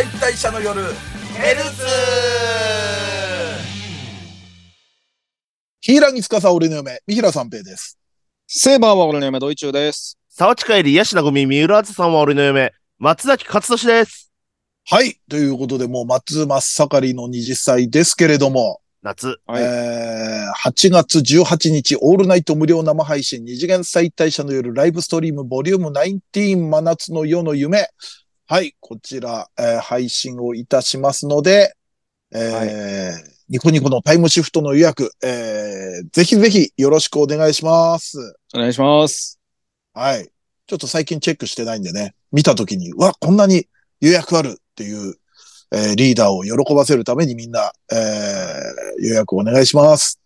[0.00, 0.80] 解体者の夜
[1.34, 1.84] ヘルツ
[5.82, 7.98] ヒーラギ司俺の嫁、三平三平です。
[8.46, 10.18] セーバーは俺の嫁、ドイチューです。
[10.30, 14.32] 沢地帰り、ヤシナゴミ、三浦敦さんは俺の嫁、松崎勝利です。
[14.88, 15.20] はい。
[15.28, 19.38] ということで、もう松真っ盛りの20歳ですけれども、夏。
[19.46, 27.86] はいえー、8月18日、オールナイト無料生配信、二次元再退者の夜ライブストリームボリューム19真夏の夜の夢。
[28.50, 28.74] はい。
[28.80, 31.76] こちら、えー配信をいたしますので、
[32.34, 38.18] えーニコニコのタイムシフトの予約、えー、ぜひぜひよろしくお願いします。
[38.52, 39.38] お願いします。
[39.94, 40.32] はい。
[40.66, 43.68] ちょっと最近チェックしてないんでね、見たときに、うわ、こんなに
[44.00, 45.14] 予約あるっていう、
[45.70, 50.18] えーリーダーを喜ばせるためにみんな、えー予約お願いします。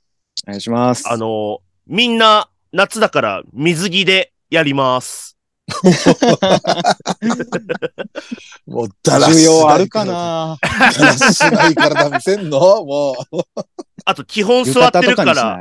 [0.48, 1.06] お願いします。
[1.06, 5.33] あのーみんな、夏だから水着でやります。
[8.66, 10.58] もう、だらし需要あるかな？
[10.60, 10.68] だ
[11.06, 12.84] らしない体見せんの？
[12.84, 13.40] もう。
[14.04, 15.58] あと、基本座ってるから、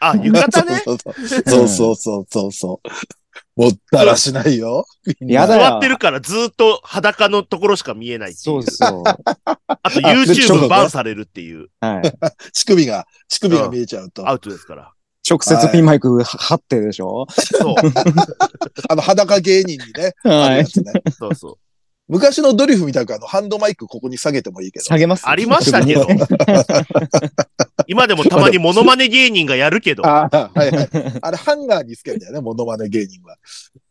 [0.00, 0.82] あ、浴衣ね？
[1.46, 2.88] そうそうそうそうそう。
[3.60, 4.86] もう、だらしないよ。
[5.04, 9.04] 座ってるからずーっと裸のところしか見えないっていそうそう。
[9.04, 9.16] あ
[9.90, 12.02] と、YouTube とバンされるっていう、はい。
[12.52, 14.28] 乳首が、乳首が見えちゃうと。
[14.28, 14.92] アウトですから。
[15.28, 17.26] 直接ピンマイク貼ってでしょ？
[17.30, 17.74] そう、
[18.88, 20.14] あの、裸芸人にね。
[20.24, 20.64] あはいるや。
[20.66, 21.54] つねそうそう。
[22.08, 24.84] 昔のドリフみたくあの、ハンドマイクここに下げてもいいけど。
[24.86, 26.06] 下げますありましたけど。
[27.86, 30.06] 今でもたまにモノマネ芸人がやるけど。
[30.06, 30.88] ああ、はいはい。
[31.20, 33.36] あれ、ハンガーにつけるんだよね、モノマネ芸人は。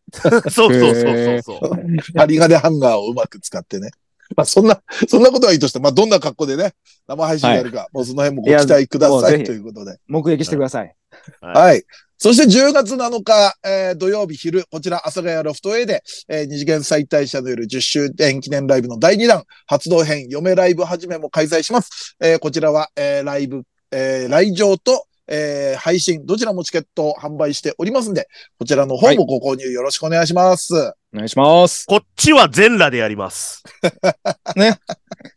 [0.18, 1.72] そうそうそうそうそう。
[2.16, 3.92] 針金ハンガーをうまく使ってね。
[4.36, 6.74] まあ、そんな、そんなことはいいとして、まあ、どんな格好でね、
[7.08, 9.98] 生配信やるか、もうその辺もご期待くださいということで。
[10.08, 10.94] 目撃してください。
[11.42, 11.84] はい。
[12.20, 22.16] そして10月7日、えー土曜日昼、こちら、阿佐ヶ谷ロフト A で、えー二次元再退者の夜10周年記念ライブの第2弾、発動編、嫁ライブはじめも開催します。
[22.20, 30.74] えーこちらは、えーライブ、えー来場と、えー配信、どちらもチケットを販売しておりますんで、こちらの方もご購入よろしくお願いします。
[30.74, 31.86] お願いします。
[31.86, 33.62] こっちは全裸でやります。
[34.58, 34.80] ね。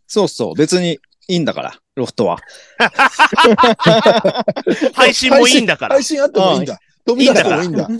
[0.06, 0.54] そうそう。
[0.54, 0.98] 別に
[1.28, 2.38] いいんだから、ロフトは。
[4.94, 6.02] 配信もいいんだから配。
[6.02, 6.80] 信あってもいいんだ。
[7.06, 7.88] 飛び出してもいいんだ。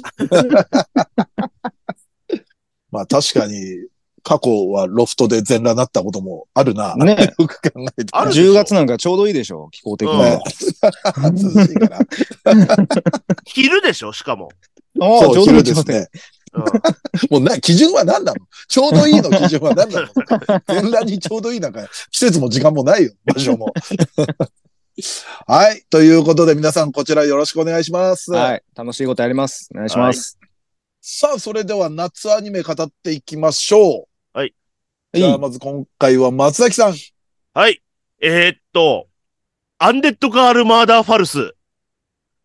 [2.91, 3.87] まあ確かに、
[4.23, 6.95] 過去はロフトで全裸なったこともあるな。
[6.97, 7.33] ね。
[7.39, 10.27] よく考えてあるでしょ10月なんかちょうどいいでしょ気候的にうんは。
[10.35, 10.41] 涼
[11.67, 11.99] しいから。
[13.45, 14.49] 昼でしょしかも。
[15.01, 16.09] ああ、そう、ちょうどいい昼ですね。
[16.53, 16.63] うん
[17.31, 18.41] もうな、基準は何なの？
[18.67, 20.09] ちょうどいいの基準は何なの？
[20.69, 23.73] 全裸にちょうどいいなんか、季節も時間もないよ、場所も。
[25.47, 25.83] はい。
[25.89, 28.33] ということで皆さんこちらよろしくお願いします。
[28.33, 28.63] はい。
[28.75, 29.69] 楽しいことやります。
[29.73, 30.39] お願いします。
[31.01, 34.39] さあ、それでは夏アニメ語っていきましょう。
[34.39, 34.55] はい。
[35.15, 35.39] じゃあ、いい。
[35.39, 36.95] まず今回は松崎さん。
[37.55, 37.81] はい。
[38.21, 39.07] えーっと、
[39.79, 41.55] アンデッドガールマーダーファルス。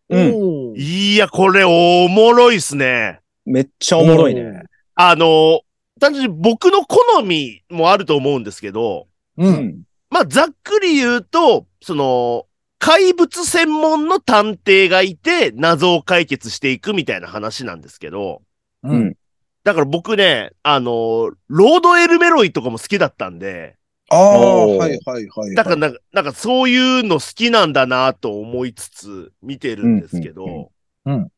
[0.08, 3.20] うんいや、これおもろいっすね。
[3.46, 4.62] めっちゃおもろいね。
[4.94, 5.60] あの、
[6.00, 9.06] 単純に僕の好みもあると思うんですけど、
[9.38, 9.46] う。
[9.46, 9.82] うんん。
[10.10, 12.46] まあ、ざっくり言うと、その、
[12.78, 18.42] 怪物専門の探偵がいて、謎を解決していくみたいな話なんですけど、
[18.82, 18.88] う。
[18.88, 19.16] うんん。
[19.64, 23.76] だから僕ね、あの、ロードエルメロイとかも好きだったんで、
[24.10, 25.54] ああ、はいはいはい。
[25.54, 31.28] だからなんか、なんかそういうの好きなんだなと思いつつ見てるんですけど、うんうんうん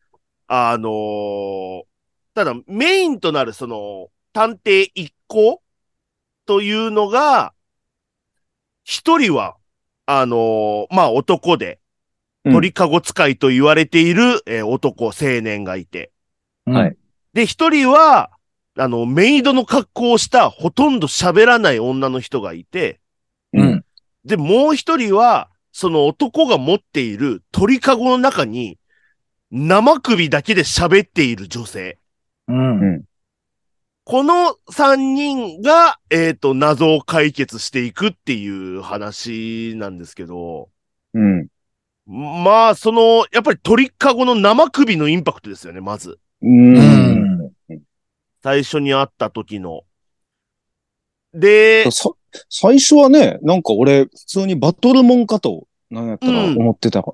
[0.51, 1.83] あのー
[2.38, 5.60] ただメインとなるその探偵一行
[6.47, 7.53] というのが、
[8.84, 9.56] 一人は、
[10.06, 11.81] あのーまあ男で、
[12.44, 15.12] うん鳥かご使いと言われている、えー男、青
[15.43, 16.12] 年がいて、
[16.65, 16.97] はい。
[17.32, 18.31] で、一人は、
[18.77, 23.00] あの、メイドの格好をしたほとんど喋らない女の人がいて、
[23.53, 23.84] うん。
[24.25, 28.78] で、もう一人は、その男が持っている鳥かごの中に、
[29.51, 31.98] 生首だけで喋っている女性。
[32.48, 32.80] うん。
[32.80, 33.04] うん。
[34.04, 40.71] この三人が、えっ、と、謎を解決していくっていう話なんですけど、
[41.12, 41.48] うん。
[42.06, 46.18] まあ、その、やっぱり鳥かごの生首のインパクトですよね、まず。
[46.41, 47.53] うん。
[48.42, 49.83] 最初に会った時の。
[51.34, 52.10] で、さ
[52.48, 57.04] 最初はね、なんか俺、普通にバトルモンかと、なんやったらうん思ってた。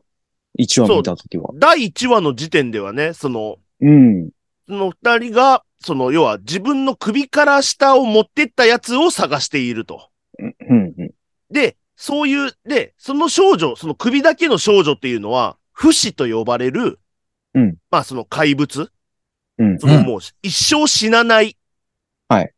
[0.57, 1.51] 一話見たときは。
[1.55, 4.31] 第1話の時点ではね、その、うん。
[4.67, 10.09] その二人が、その、要は自分の首から下を持ってったやつを探していると。
[11.51, 16.99] で、そういう、で、その少女、その首だけの少女っていうのは、不死と呼ばれる、
[17.55, 17.77] うん。
[17.91, 18.91] まあその怪物、
[19.59, 19.79] うん。
[19.79, 21.57] そのもう一生死なない、
[22.29, 22.53] はい。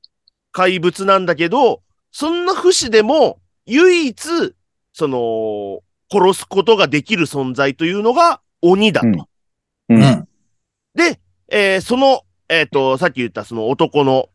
[0.52, 1.82] 怪物なんだけど、
[2.12, 4.54] そんな不死でも、唯一、
[4.92, 5.80] その、
[6.10, 9.06] 殺すことができる存在というのが鬼だと。
[9.08, 9.16] うん。
[9.18, 9.24] う
[9.88, 10.28] うんん。
[10.94, 14.28] で、えーその、えっ、と、さっき言ったその男の、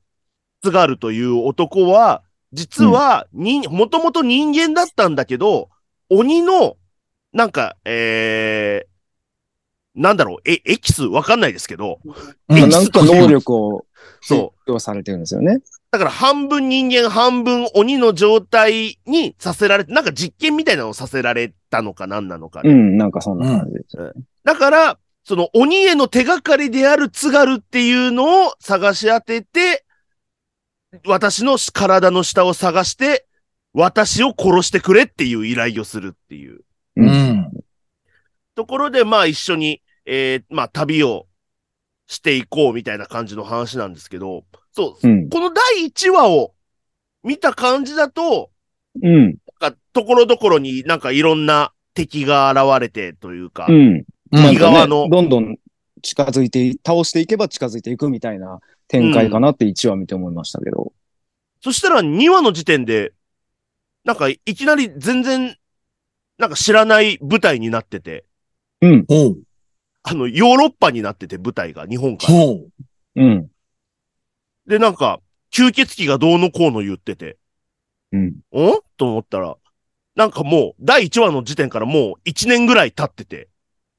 [0.64, 2.24] 津軽という男は、
[2.54, 5.70] 実は、に、もともと人間だったんだけど、
[6.10, 6.78] 鬼の、
[7.34, 13.86] なんか、えー、なんだろう、え、エキスわかんないですけど、うんまあなんか能力を
[14.22, 14.72] そう。
[14.72, 15.60] 要されてるんですよね。
[15.92, 24.14] だから半分人間、半分鬼の状態にさせられて、なんか実験みたいなのをさせられたのか何なのか、ねうん、なんかそんな感じです。
[24.44, 29.86] だから、その鬼への手がかりである津軽っていうのを探し当てて、
[31.06, 33.28] 私の体の下を探して、
[33.74, 36.62] 私を殺してくれっていう依頼をするっていう
[36.98, 37.06] う。
[37.06, 37.52] ん。
[38.56, 41.28] ところで、まあ一緒に、えーまあ旅を
[42.08, 45.30] していこうみたいな感じの話なんですけど、そう、うん。
[45.30, 46.54] この第1話を
[47.24, 48.50] 見た感じだと、
[49.02, 49.38] うん。
[49.94, 54.04] ところどころになんかいろんな敵が現れてというか、うん。
[54.32, 55.58] うん右側のなんかねどんどん
[56.02, 60.94] 近づいて、倒していけば近づいていくみたいな展開かなって1話見て思いましたけど。
[61.62, 63.14] そしたら2話の時点で、
[64.04, 65.56] なんかいきなり全然、
[66.38, 68.26] なんか知らない舞台になってて、
[68.82, 69.06] うん。
[69.08, 69.40] ほう。
[70.04, 72.34] あの、ヨーロッパになってて舞台が日本から。
[72.34, 72.72] ほう。
[73.16, 73.48] うん。
[74.66, 75.20] で、なんか、
[75.54, 77.38] 吸血鬼がどうのこうの言ってて、
[78.12, 78.26] うん。
[78.28, 78.34] ん
[78.98, 79.56] と思ったら、
[80.16, 83.51] なんかもう、第1話の時点からもう1年ぐらい経ってて、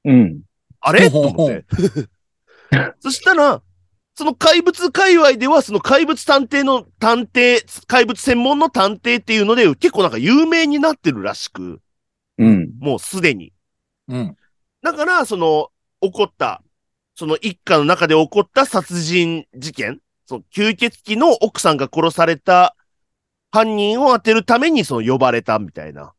[0.04, 0.42] うん。
[0.80, 1.10] あれ？
[1.10, 1.64] と思って。
[3.00, 3.62] そしたら、
[4.14, 11.80] その怪物界隈では、その怪物探偵の探偵、怪物専門の探偵っていうので、結構なんか有名になってるらしく、
[12.38, 12.72] うん。
[12.78, 13.52] もうすでに。
[14.08, 14.36] うん。
[14.82, 15.70] だから、その、
[16.00, 16.62] 起こった、
[17.14, 22.74] その一家の中で起こった殺人事件、その吸血鬼の奥さんが殺された
[23.50, 26.14] 犯人を当てるためにその呼ばれたみたいな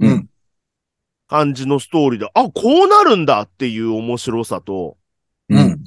[0.00, 0.28] うん。
[1.32, 4.98] 感じのストーリーで、あ、こうなるんだっていう面白さと、
[5.48, 5.82] うん。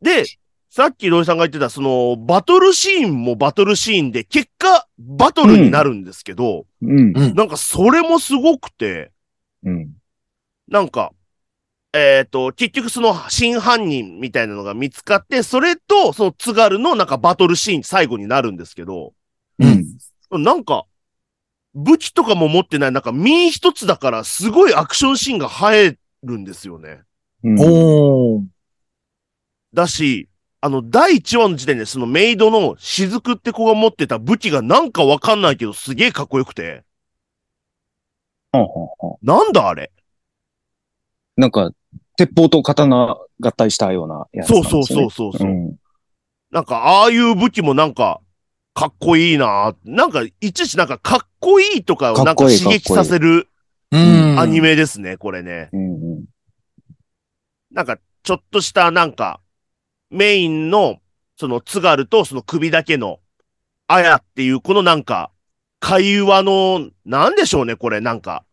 [0.00, 0.26] で、
[0.70, 7.12] さっき土井さんが言ってた、その、バトルシーンもバトルシーンで、結果、バトルになるんですけど、うん。
[7.16, 7.34] うん。
[7.34, 9.10] なんかそれもすごくて、
[9.64, 9.90] うん。
[10.68, 11.10] なんか、
[11.92, 19.14] えっ、と、結局その真犯人みたいなのが見つかって、それとその津軽のなんかバトルシーン最後になるんですけど、
[19.58, 20.44] うん。
[20.44, 20.84] なんか、
[21.74, 27.02] 武器とかも持ってない、なんか身一つだからすごいアクションシーンが映えるんですよね。
[27.44, 27.60] うん。
[27.60, 28.44] おー。
[29.74, 30.28] だし、
[30.60, 36.84] あの、第1話の時点でそのメイドの雫って子が持ってた武器がなんかわかんないけどすげえかっこよくて、
[38.52, 39.92] ほんほんほんなんだあれ
[41.36, 41.70] なんか、
[42.16, 44.82] 鉄砲と刀合体したようなやつそうそう。
[44.82, 45.48] そうそうそう。
[45.48, 45.76] うん。
[46.50, 48.20] なんか、ああいう武器もなんか、
[48.78, 53.48] かっこいいななんか、いちいちなんか、かっこいいとかをなんか刺激させる
[53.90, 54.38] うん。
[54.38, 54.60] アニ。
[54.60, 55.68] メですね、これね。
[57.72, 59.40] なんか、ちょっとしたなんか、
[60.10, 60.98] メインの、
[61.36, 63.18] その津軽とその首だけの、
[63.88, 65.32] あやっていう、このなんか、
[65.80, 68.44] 会話の、なんでしょうね、これ、なんか。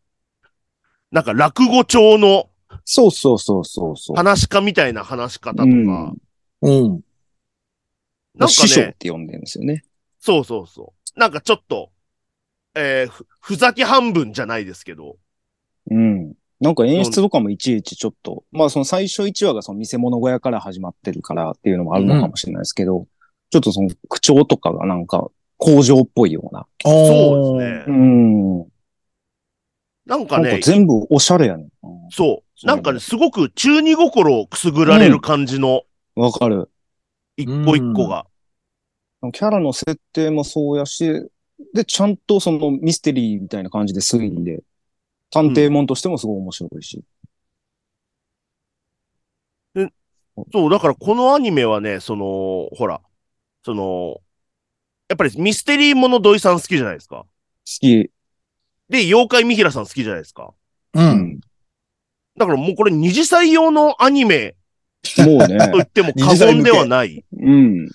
[1.11, 2.49] なんか、落語調の
[2.83, 4.15] そうそうそうそうそう。
[4.15, 6.17] 話し家みたいな話し方とか、うん
[6.61, 7.01] うん。
[8.33, 9.83] なんか師匠っね、て呼んでるんですよね。
[10.25, 11.19] そうそうそう。
[11.19, 11.91] なんかちょっと、
[12.73, 15.17] えーふ、ふざけ半分じゃないですけど、
[15.91, 16.33] うん。
[16.59, 23.05] なんか演出とかもいちいちちょっと、まあその最初1話がその見せ物小屋から始まってるからっていうのもあるのかもしれないですけど、
[23.51, 26.65] ちょっとその口調とかがなんか工場っぽいような。
[26.83, 27.85] そうですね。
[27.87, 28.59] うん。
[30.07, 31.69] なんかねなんか、全部おしゃれやねん。
[32.09, 32.65] そう。
[32.65, 35.83] なんかね、すごく中二心をくすぐられる感じの
[36.15, 36.71] わかる。
[37.37, 38.25] 一個一個が。
[39.31, 41.29] キャラの設定もそうやし、
[41.73, 44.63] で、ちゃんとそのミステリーみたいな感じで推理で、
[45.31, 47.03] 探偵もんとしてもすごい面白いし。
[50.51, 53.01] そう、だからこのアニメはね、その、ほら、
[53.63, 54.17] その、
[55.07, 57.17] やっぱりミステリーもの土井さん好きじゃないですか。
[57.17, 57.27] 好
[57.63, 58.11] き。
[58.89, 60.53] で、妖怪みひらさん好きじゃないですか。
[60.93, 60.99] う。
[60.99, 61.39] うんん。
[62.37, 64.55] だからもうこれ二次祭用のアニメ
[65.17, 65.57] もうね。
[65.57, 67.23] と言っても過言ではない。
[67.39, 67.89] うん。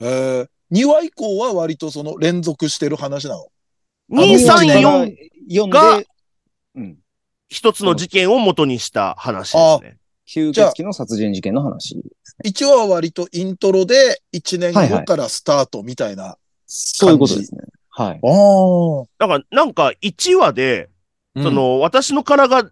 [0.00, 3.46] えー、2話以降は割とその連続してる話なの
[4.10, 5.16] ？2、3、4、
[5.50, 6.06] 4がで、
[6.76, 6.96] うん。
[7.48, 9.96] 一つの事件を元にした話ですね。
[10.26, 12.00] 吸血鬼の殺人事件の話。
[12.44, 16.36] 1話は割とイントロで1年はいはい後からスタートみたいな。
[16.66, 17.62] そういうことですね。
[17.90, 18.20] はい。
[18.22, 19.06] ああ。
[19.18, 20.88] だから、なんか1話で、
[21.34, 22.70] うんそ、の、私の体が、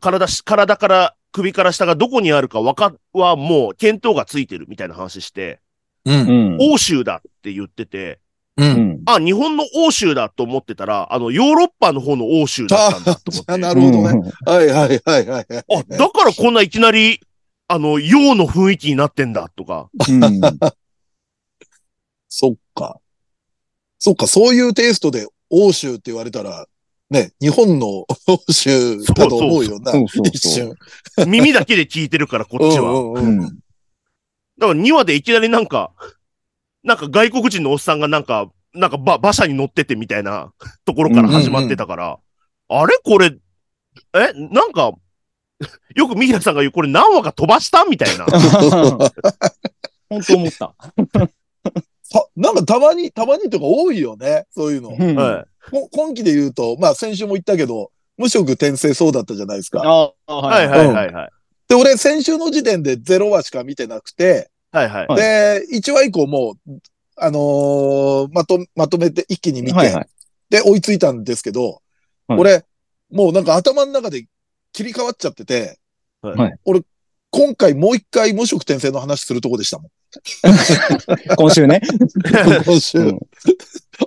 [0.00, 5.60] 体し、体から、首から下がどこにあるかわか、はもう見当がついてるみたいな話して、
[6.04, 6.12] う。
[6.12, 6.58] うんん。
[6.60, 8.20] 欧州だって言ってて、
[8.56, 8.64] う。
[8.64, 9.02] うんん。
[9.06, 13.52] あ、日本の欧州だと思ってたら、あの、ヨーロッパの方の欧州だったんだと思って。
[13.52, 14.32] あなるほどね。
[14.44, 15.64] はいはいはいはいはい。
[15.76, 17.20] あ、だからこんないきなり、
[17.68, 19.88] あの、洋の雰囲気になってんだとか。
[20.08, 20.24] うん。
[20.24, 20.40] うん
[22.32, 23.00] そっか。
[23.98, 26.66] そっか、そういうテイストで欧州って言われたら、
[27.10, 28.06] ね、日本の欧
[28.52, 29.90] 州かと思うよな。
[29.90, 30.76] そうそう一そう。
[31.18, 31.26] 瞬。
[31.26, 32.92] 耳だけで聞いてるから、こっちは。
[32.92, 33.58] うんうんううんん。
[34.60, 35.92] だから2話でいきなりなんか、
[36.84, 40.52] なんか外国人のおっさんがなんか、なんか馬馬車に乗っててみたいな
[40.84, 42.18] ところから始まってたから、
[42.68, 42.98] あれ？
[43.02, 43.34] これ、
[44.14, 44.32] え？
[44.34, 44.92] なんか、
[45.94, 47.86] よく三平さんが言う、これ何話か飛ばした？
[47.86, 48.26] みたいな。
[50.10, 50.74] 本当思った。
[52.02, 54.44] さなんかたまに、たまにとか多いよね。
[54.50, 54.90] そういうの。
[54.90, 59.82] うんはこ今期で言うと、まあ先週も言ったけど、無職転生そうだったじゃないですか。
[59.84, 60.68] ああ、い。
[60.68, 60.88] ははいい。
[60.88, 61.30] はいはいはい。
[61.70, 65.06] で、俺先週の時点で0話しか見てなくて、はいはい。
[65.06, 66.80] はいで、1話以降もう、
[67.16, 70.06] あのーまと、まとめて一気に見て、はいはい。
[70.50, 71.80] で、追いついたんですけど、
[72.26, 72.64] はい俺、
[73.12, 74.26] もうなんか頭の中で
[74.72, 75.78] 切り替わっちゃってて、
[76.22, 76.80] はい俺、
[77.30, 79.90] 今回もう一回無職転生の話するとこでしたもん。
[81.38, 81.80] 今週ね。
[82.66, 82.98] 今週。
[82.98, 83.18] うん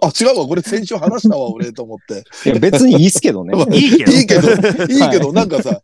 [0.01, 0.48] あ、違うわ。
[0.48, 2.24] これ先週話したわ、俺、と思って。
[2.50, 3.53] いや、別にいいっすけどね。
[3.77, 4.12] いいけど。
[4.12, 5.82] いいけど、いいけど、はいなんかさ、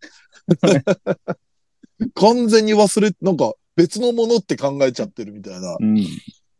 [2.15, 5.77] 完全に忘れ、なんか別のものって考えちゃってるみたいな。
[5.79, 6.05] うん。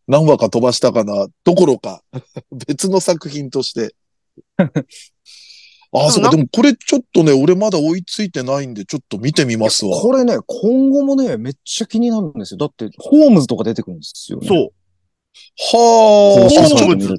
[0.08, 2.02] 何話か飛ばしたかな、どころか、
[2.68, 3.94] 別の作品として。
[5.92, 9.98] あ、そうか、でもこれちょっとね、俺まだ追いついてないんで、ちょっと見てみますわ。
[9.98, 12.58] これね、今後もね、めっちゃ気になるんですよ。
[12.58, 14.46] だって、ホームズとか出てくるんですよね。
[14.46, 14.48] う。
[14.48, 14.72] そう。
[15.56, 17.16] は公式サイホームズ。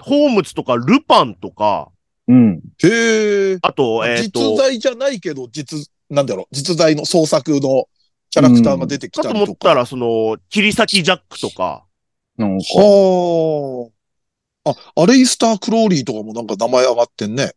[0.00, 1.90] ホームズとかルパンとか、
[2.28, 2.62] うん。
[2.82, 2.86] あ。
[2.86, 3.58] へえ。
[3.62, 7.86] あと、えっ、実と、在じゃないけど、実、なんだろう、実在の創作の
[8.30, 9.42] キャラクターが出てきたりとか。
[9.44, 11.84] 思ったら、その、切り裂きジャックとか、
[12.36, 13.90] なんか、は
[14.64, 14.70] あ。
[14.70, 17.52] あ、アレイスター・クローリーとかもなんか名前上がってんね。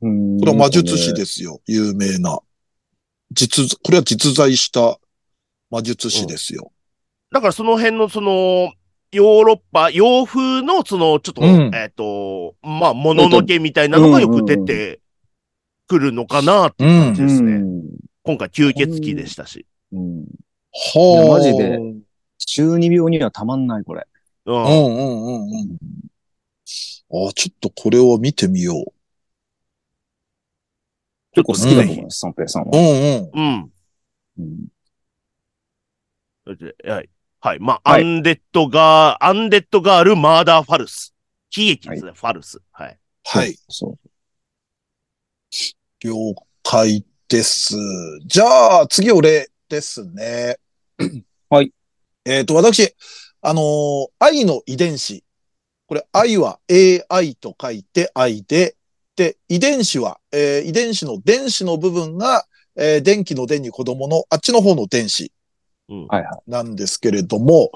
[0.00, 1.60] うんこれは魔術師ですよ。
[1.66, 2.38] 有名な。
[3.32, 4.98] 実、これは実在した
[5.70, 6.72] 魔術師ですよ。
[7.30, 8.72] だからその辺のその、
[9.10, 15.00] ヨーロッパ、洋風のその、ちょっと、うんえっ、と、まあ、もののけみたいなのがよく出て
[15.88, 17.14] くるのかなってうん。
[17.14, 17.84] じですねうん
[18.22, 19.66] 今回吸血鬼でしたし。
[19.90, 20.26] うん。
[20.70, 21.38] はあ。
[21.38, 21.78] マジで
[22.46, 24.06] 中二病にはたまんない、これ。
[24.44, 24.54] うん。
[24.54, 25.78] うんうんうんうん。
[27.26, 28.92] あ、ちょっとこれを見てみよう。
[31.32, 32.70] 結構好きだと思います、三平さんは。
[32.72, 32.90] うんう
[33.20, 33.30] ん。
[33.32, 33.70] うん。
[34.38, 34.66] うん
[36.84, 37.10] はい。
[37.40, 37.58] はい。
[37.60, 41.14] まあ、はいアンデッドガー、アンデッドガール、マーダーファルス。
[41.50, 42.60] 喜劇ですね、ファルス。
[42.72, 42.98] はい。
[43.24, 43.56] はい。
[43.68, 44.07] そう。
[46.00, 46.14] 了
[46.62, 47.74] 解です。
[48.26, 50.58] じゃあ、次俺ですね。
[51.50, 51.72] はい。
[52.24, 52.94] えっ、と、私、
[53.40, 55.24] あのー愛の遺伝子。
[55.86, 58.76] これ、愛は AI と書いて愛で、
[59.16, 65.32] で、遺伝子は、えー遺伝子の電子の部分が、えー電気の電に子供のあっちの方の電子
[66.46, 67.70] なんですけれども、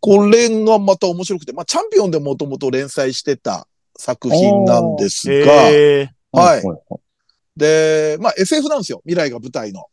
[0.00, 5.52] これがまた面白くて、まあ、チャンピオンでもともと連載してた作品なんですが、
[6.32, 6.62] はい。
[7.56, 9.00] で、まあ SF なんですよ。
[9.04, 9.86] 未来が舞台の。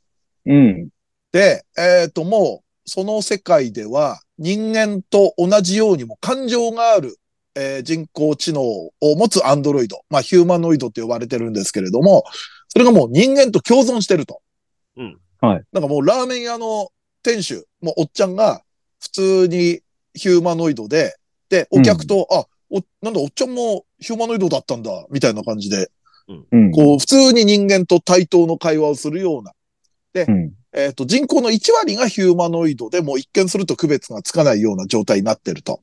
[0.46, 0.90] うん。
[1.32, 7.18] で、えっ、と、もう、その世界では人間と同じようにも感情がある、
[7.56, 10.02] えー人工知能を持つアンドロイド。
[10.10, 12.24] まあ、ヒューマノイドって呼ばれてるんですけれども、
[12.68, 14.42] それがもう人間と共存してると。
[14.98, 15.20] うん。
[15.42, 15.64] はい。
[15.72, 16.90] なんかもうラーメン屋の
[17.22, 18.62] 店主、もうおっちゃんが
[19.00, 19.82] 普通に
[20.14, 21.16] ヒューマノイドで、
[21.50, 25.90] で、お客と、あ、お、なんだ、おっちゃんもヒューマノイドだったんだ、みたいな感じで、
[26.52, 26.72] うん。
[26.72, 29.54] こう、普通に人間と対等の会話をするような、
[30.28, 30.54] うん。
[30.74, 35.82] えっ、と、人口の1割がヒューマノイドでもう一見すると区別がつかないような状態になってると。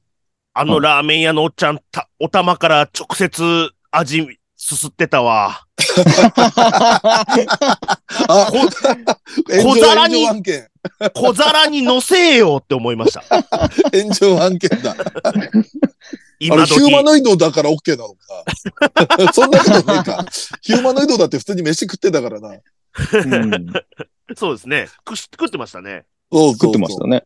[0.54, 5.64] あのラーメン屋のおっちゃん、た、お玉から直接味すすってたわ。
[9.49, 10.26] 小皿に。
[11.14, 13.23] 小皿に乗せよって思いました。
[13.96, 14.96] 炎上案件だ。
[15.23, 15.32] あ
[16.40, 16.92] 今れ、ヒュー時。
[16.92, 19.32] マノイドだから OK なのか。
[19.32, 20.26] そんなことないか。
[20.62, 22.49] ヒューマノイドだって普通に飯食ってたからな。
[22.49, 23.73] うん
[24.37, 24.88] そうですね。
[25.08, 26.06] 食ってましたね。
[26.32, 27.25] そう食ってましたね。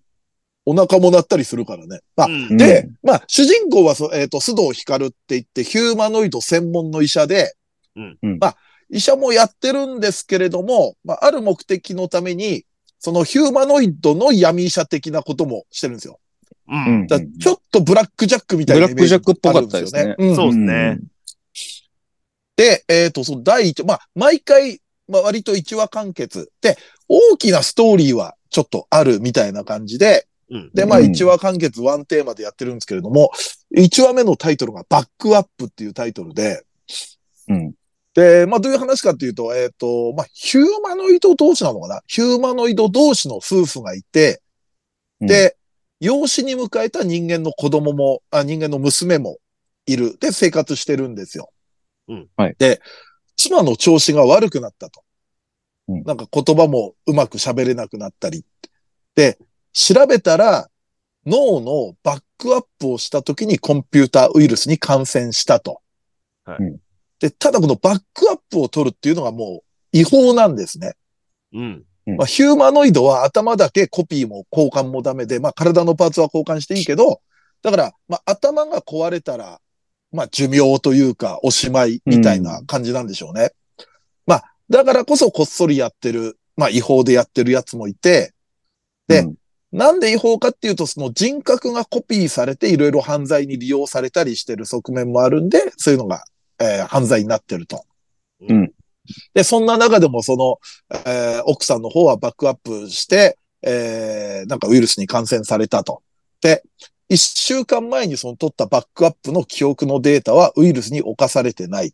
[0.71, 2.01] お腹も鳴ったりするからね。
[2.17, 2.57] あうん。
[2.57, 7.55] で、まあ、主人公はそ、えっ、と、須藤光って言って、ヒューマノイド専門の医者で、
[7.97, 8.57] うんうんまあ、
[8.89, 12.65] 医者もやってるんですけれども、まあ、ある目的のために、
[13.01, 16.21] そのヒューマノイドの闇医者的なこともしてるんですよ。
[16.69, 20.99] ううんちょっとブラックジャックみたいなイメージブラックジャックっぽかったですねうんそうですね。
[22.57, 26.53] で、えっ、と、その第一、まあ、毎回、まあ、割と一話完結。
[26.61, 26.77] で、
[27.09, 30.71] 大きなストーリーはちょっとあるみたいな感じで、うん。
[30.75, 33.31] で、まあうん1話完結ワンテーマでやってるんですけれども、
[33.77, 36.65] 1話目のタイトルがバックアップっていうタイトルで、
[37.49, 37.73] うん。
[38.15, 42.03] で、まあどういう話かっていうと、えっ、と、まあヒューマノイド同士なのかな？
[42.07, 44.43] ヒューマノイド同士の夫婦がいて、
[45.21, 45.57] で、
[46.01, 49.39] 養子に迎えた人間の子供も、あ人間の娘も
[49.87, 50.19] いる。
[50.19, 51.51] で、生活してるんですよ。
[52.09, 52.81] うんはいで、
[53.37, 55.03] 妻の調子が悪くなったと。
[55.89, 58.45] うんなんか言葉もうまく喋れなくなったり。
[59.15, 59.39] で、
[59.73, 60.69] 調べたら、
[61.27, 65.81] 脳のバックアップをした時にコンピューターウイルスに感染したと。
[66.45, 66.81] はいうん
[67.21, 70.95] で、ただこのバックアップを取るっていうのがもう違法なんですね。
[71.53, 71.85] うん。
[72.07, 77.21] まあ、ヒューマノイドは頭だけコピーも交換もダメで、まあ、体のパーツは交換していいけど、
[77.63, 79.61] だから、まあ、頭が壊れたら、
[80.13, 83.51] まあ、寿命というか、おしまいみたいな感じなんでしょうね。
[84.27, 88.33] まあ、だからこそこっそりやってる、まあ、違法でやってるやつもいて、
[89.09, 89.35] でうん
[89.73, 96.25] なんで違法かっていうと、その人格がコピーされていろいろ犯罪に利用されたりしてる側面もあるんで、そういうのが、
[96.61, 97.85] えー犯罪になってると。
[98.49, 98.73] うん
[99.35, 100.59] で、そんな中でもその、
[101.07, 106.03] えー奥さんの方はバックアップして、えーなんかウイルスに感染されたと。
[106.41, 106.63] で、
[107.09, 111.93] 一週間前にその取ったバックアップの記憶のデータはウイルスに侵されてない。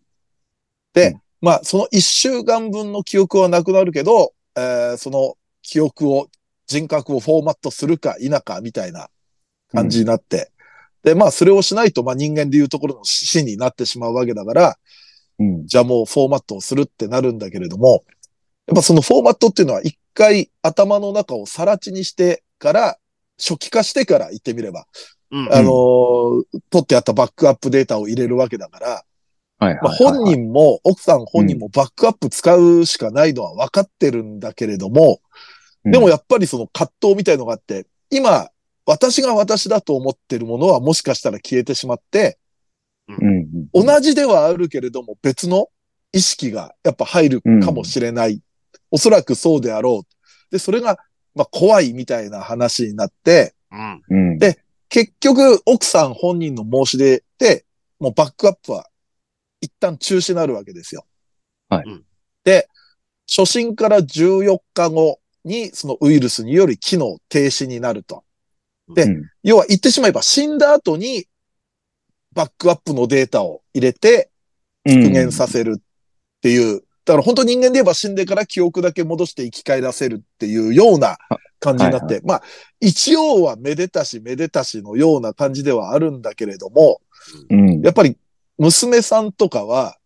[0.92, 6.28] で、うんまあ、その一週間分の記憶はなくなるけど、えーその記憶を、
[6.66, 9.08] 人格をフォーマットするか否かみたいな
[9.73, 10.50] 感じになって。
[11.02, 14.78] で、まあ、それをしないと、まあ、人間でいうところの死になってしまうわけだから、
[15.38, 15.66] うん。
[15.66, 18.04] じゃあもうフォーマットをするってなるんだけれども、
[18.66, 22.99] やっぱそのフォーマットっていうのは一回頭の中をさら地にしてから、
[23.38, 24.87] 初期化してから言ってみれば、
[25.30, 25.52] うん。
[25.52, 29.02] あのー取ってあったバックアップデータを入れるわけだから、は
[29.61, 29.85] いはいはい。
[29.85, 35.56] まあ、本人も、奥さん本人もバックアップ使うしかないのは分かってるんだけれども、うん
[35.90, 38.50] でもやっぱりその葛藤みたいのがあって、今、
[38.85, 42.38] 私が私だと思ってるものはもしかしたら消えてしまって。
[43.72, 45.68] 同じではあるけれども別の
[46.12, 48.40] 意識がやっぱ入るかもしれない。
[48.90, 50.53] おそらくそうであろう。
[50.53, 50.99] で、それが、
[51.35, 53.55] まあ怖いみたいな話になって。
[54.38, 57.64] で結局奥さん本人の申し出で、
[57.99, 58.87] もうバックアップは
[59.61, 61.05] 一旦中止になるわけですよ。
[61.68, 62.05] はいうん
[62.44, 62.68] で、
[63.29, 68.24] 初診から14日後にそのウイルスにより機能停止になると。
[68.94, 71.26] でうん要は言ってしまえば死んだ後に
[72.32, 74.30] バックアップのデータを入れて
[74.87, 75.82] 復元させるっ
[76.42, 81.16] ていう、だから本当人間で言えば死んでから記憶だけ戻して生き返らせるっていうような
[81.61, 82.42] 感じになって、はまあ、
[82.80, 87.00] 一応はめでたしめでたしのような感じではあるんだけれども、
[87.50, 87.80] うん。
[87.80, 88.16] やっぱり
[88.59, 89.96] 娘さんとかは、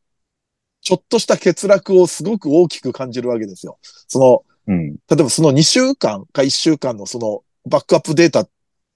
[0.83, 3.79] ちょっとした欠落をすごく大きく感じるわけですよ。
[3.83, 4.93] その、うん。
[4.93, 8.47] 例えばその2週間か1週間のそのバックアップデータ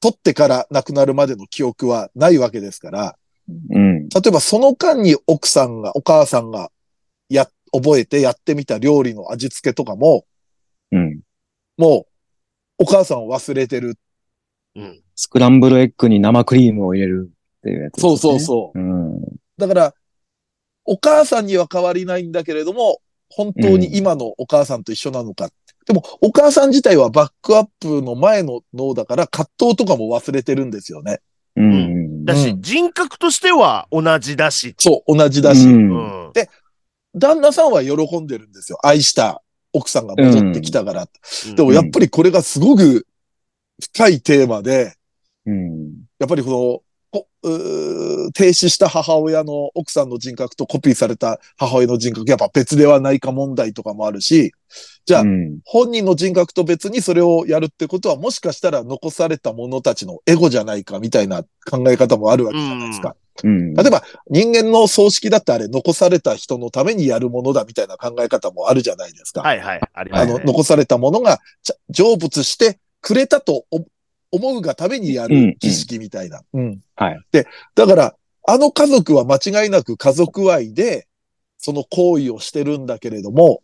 [0.00, 3.16] 取ってから亡くなるまでの記憶はないわけですから、
[3.48, 4.08] うん。
[4.08, 6.70] 例えばその間に奥さんが、お母さんが
[7.28, 10.24] や、覚えてやってみた料理の味付けとかも、
[10.92, 11.20] うん。
[11.76, 12.06] も
[12.78, 13.98] う、お母さんを忘れてる。
[14.76, 15.02] うん。
[15.16, 18.00] スクランブルエッグに生クリームを入れるっていうやつ。
[18.00, 18.78] そうそうそう。
[18.78, 19.20] うん。
[19.56, 19.94] だから、
[20.84, 23.00] お母さんには変わりないんだけれども、
[23.36, 25.48] 本当に今のお母さんと一緒なのか。
[25.86, 31.20] でも、お母さん自体はバックアップの前の脳だから、葛藤とかも忘れてるんですよね。
[31.56, 32.24] うん。
[32.24, 34.74] だし、うん人格としては同じだし。
[34.78, 35.66] そう、同じだし。
[35.66, 35.70] う。
[35.70, 35.88] うん
[36.28, 36.32] ん。
[37.14, 38.78] 旦那さんは喜んでるんですよ。
[38.82, 39.42] 愛した
[39.72, 41.02] 奥さんが戻ってきたから。
[41.02, 41.04] う
[41.52, 43.06] んでもやっぱりこれがすごく
[43.80, 44.94] 深いテーマで、
[45.46, 45.92] うん。
[46.18, 46.83] やっぱりこの、こ
[47.44, 54.52] うー停止した母親の奥さんの人格とコピーされた母親の人格、やっぱ別ではないか問題とかもあるし、
[55.04, 55.58] じゃあ、うん。
[55.64, 63.14] 本人の人格と別にそれをやるってことは、もしかしたら残された者たちのエゴじゃないかみたいな考え方もあるわけじゃないですか。
[63.42, 63.74] うん。
[63.74, 69.42] 例えば、人間の葬式だってあれ、残された人のためにやるものだみたいな考え方もあるじゃないですか。
[69.42, 69.80] はいはい。
[69.92, 71.40] ありますねあの、残されたものが
[71.90, 73.84] 成仏してくれたとお
[74.34, 76.42] 思うがためにやる儀式みたいな。
[76.52, 76.80] うん。
[76.96, 77.20] はい。
[77.32, 78.14] で、だから、
[78.46, 81.06] あの家族は間違いなく家族愛で、
[81.58, 83.62] その行為をしてるんだけれども、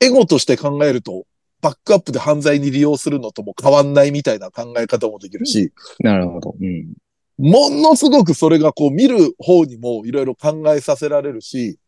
[0.00, 1.24] エゴとして考えると、
[1.62, 6.54] バックアップで犯罪に利用するのとも変わんないみたいな考え方もできるし、なるほど。
[6.60, 6.94] うん。
[7.38, 11.78] ものすごくそれがこう見る方にもいろいろ考えさせられるし、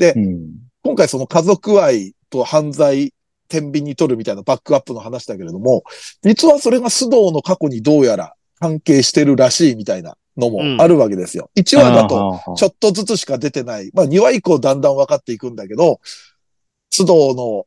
[0.00, 0.50] うん。
[0.82, 3.12] 今回その家族愛と犯罪、
[3.48, 5.84] 天秤に取るみたいなバックアップの話だけれども、
[6.22, 11.50] 実はそれが須藤の過去にどうやら関係してるらしいみたいなのもあるわけですよ。
[11.56, 13.90] 1話だととちょっとずつしか出てない。
[13.94, 16.00] まあ2話以降だんだん分かっていくんだけど、
[16.92, 17.66] 須藤の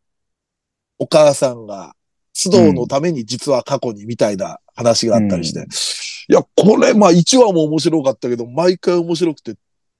[0.99, 1.93] お母さんが
[2.35, 5.65] 須藤のために実は過去にみたいな話があったりして。
[6.29, 9.55] いや、これ、まあ1話も面白かったけど、毎回面白くて、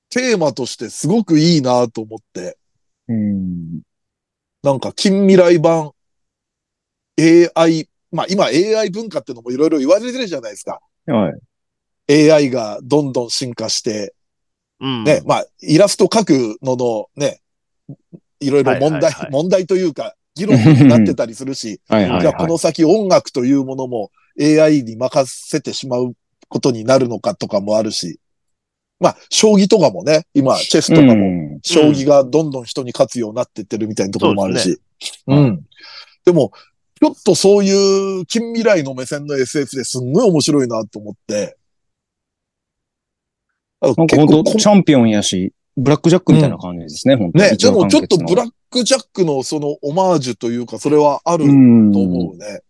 [0.09, 2.57] テーマとしてすごくいいなと思って、
[3.07, 3.81] うん。
[4.63, 5.91] なんか近未来版
[7.19, 10.80] AI、まあ今 AI 文化ってのもいろいろ言われてるじゃないですか。
[11.06, 11.32] は
[12.08, 12.32] い。
[12.32, 14.13] AI がどんどん進化して、
[14.80, 15.04] うん。
[15.04, 17.41] ね、まあイラスト描くののね、
[18.39, 26.13] いろいろ問題、はいはいはい 問題というか、議論になってたりするし、 はいはいじゃあこの先音楽というものも AI に任せてしまう
[26.48, 28.19] ことになるのかとかもあるし、
[28.99, 31.59] まあ、将棋とかもね、今、チェスとかも、も。
[31.62, 34.63] 将棋がどんどん人に勝つようになってってるみたいなところもあるし。
[34.63, 35.65] そうですうん。
[36.25, 36.51] でも、
[37.01, 41.57] ちょっとそういう近未来の目線の SF ですんごい面白いなと思って。
[43.81, 51.95] あのなんか本当こチャンピオンやし、ブラックジャックみたいな感じですね、本当ね、でもちょっとブラッックジャックのそのオマージュというか、それはあるとうん。
[51.95, 52.62] 思うね。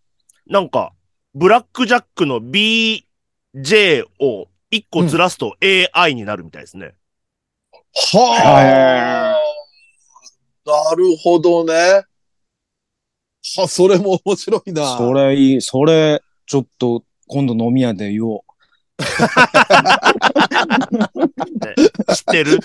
[0.46, 0.92] なんか、
[1.34, 5.56] ブラックジャックの BJ を一個ずらすと
[5.94, 6.94] AI になるみたいですね。
[8.12, 9.40] はあ。
[10.64, 12.04] なるほどね。
[13.56, 14.96] は、それも面白いな。
[14.96, 18.49] それいい、それ、ちょっと、今度飲み屋で言おう。
[22.14, 22.58] 知ってる？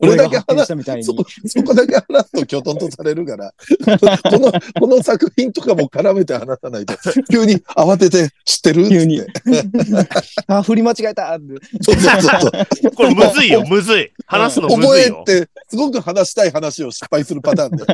[0.00, 1.14] それだけ俺が発見話したみたいにそ。
[1.14, 3.52] こ、そこだけ話すときょとんとされるから、
[4.30, 6.94] この、この作品とかも絡めて話さないと、
[7.30, 9.32] 急に慌てて知ってる急につって
[10.48, 11.38] あ、振り間違えた
[11.80, 12.92] そうそうそう。
[12.92, 14.10] これむずいよ、むずい。
[14.26, 15.24] 話すのむ覚ずいよ。
[15.28, 17.84] えて、すごく話したい話を失敗するパターンで。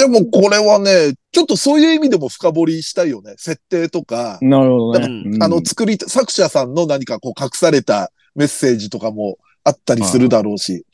[0.00, 3.34] でもこれはね、ちょっとそういう意味でも深掘りしたいよね。
[3.36, 5.06] 設定とか、なるほどね。
[5.26, 5.42] うん。
[5.42, 10.86] あの、作り、作者さんの何かこう隠されたメッセージとかもあったりするだろうし、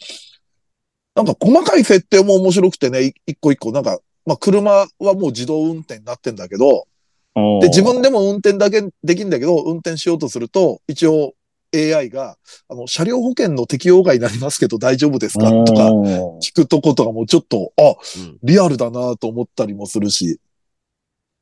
[1.14, 6.88] なんか細かい設定も面白くてね、い一個一個、なんか、まあ車はもう自動運転になってんだけど、
[7.36, 11.34] うんで、自分でも運転だけできんだけど、運転しようとすると、一応
[11.74, 12.36] AI が、
[12.68, 15.50] あの、車両保険の適用外になりますけど大丈夫ですか？
[15.64, 20.40] とかうん聞くとことかもちょっと、あ、うんリアルだなと思ったりもするし。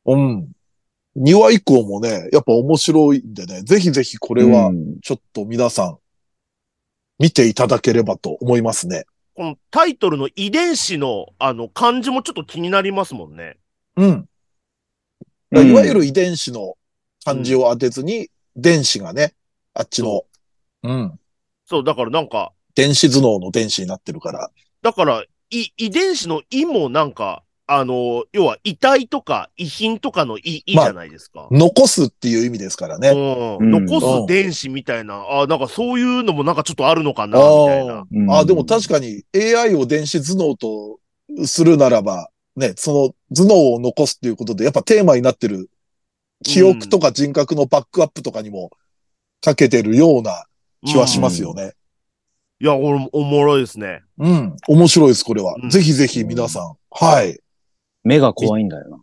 [0.07, 0.49] うん。
[1.17, 5.99] 2話以降もね、やっぱ面白いんでね、ぜひぜひこれはうんちょっと皆さん
[7.19, 9.05] 見ていただければと思いますね。
[9.37, 13.57] このタイトルの遺伝子の、あの、漢字もちょっと気になりますもんね。
[13.97, 14.29] うん。
[15.53, 16.75] うんいわゆる遺伝子の
[17.25, 19.35] 漢字を当てずに、電子がね、
[19.75, 20.23] あっちの、
[20.83, 21.19] うん。
[21.67, 24.51] そう、だからなんか、電子頭脳の電子になってるから。
[24.83, 31.49] だから、い、遺伝子の意もなんか、あの、要は遺体とか遺品とかの意、意じまあゃないですか。
[31.51, 33.09] 残すっていう意味ですからね。
[33.09, 33.15] う
[33.65, 37.95] ん、うん残す電子みたいな、あなんかそういうのもなんかちょっとあるのかな、みたいな。
[37.95, 40.99] あうんああ、でも確かに AI を電子頭脳と
[41.47, 45.71] するならば、ね、その頭脳を残すっていうことで、やっぱテーマになってる
[46.45, 48.71] 記憶とか人格のバックアップとかにも
[49.45, 50.47] かけてるような
[50.87, 51.75] 気はしますよね。
[52.61, 54.03] いや、俺もおもろいですね。
[54.17, 54.57] うん。
[54.69, 55.55] 面白いです、これは。
[55.63, 56.77] うんぜひぜひ皆さん。
[56.91, 57.39] はい。
[58.05, 58.99] 目が怖いんだよな。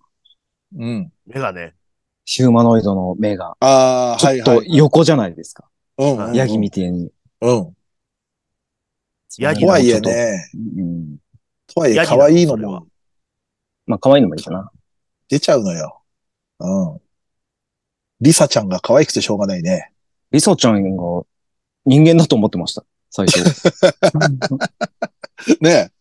[0.78, 1.12] うん。
[1.28, 1.76] 目がね。
[2.26, 3.56] ヒューマノイドの目が。
[3.60, 4.78] ああ、ちょっとはいはい。
[4.78, 5.66] 横じゃないですか。
[6.00, 6.34] うんうんうん。
[6.34, 7.12] ヤギみてえに。
[7.42, 7.74] うん。
[9.38, 10.00] ヤギとはいえ。
[10.00, 11.18] ね、うん。
[11.68, 12.88] とはいえヤギなの可愛いのそれはも
[13.86, 14.72] まあ、可愛いのもいいかな。
[15.30, 16.02] 出ちゃうのよ。
[16.60, 17.02] うん。
[18.22, 19.91] リサちゃんが可愛くてしょうがないね。
[20.32, 21.24] リサちゃんが
[21.86, 22.84] 人間だと思ってました。
[23.10, 23.44] 最初。
[25.60, 25.92] ね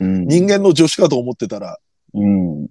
[0.00, 0.26] うん。
[0.26, 1.78] 人間の女子かと思ってたら、
[2.14, 2.68] うん。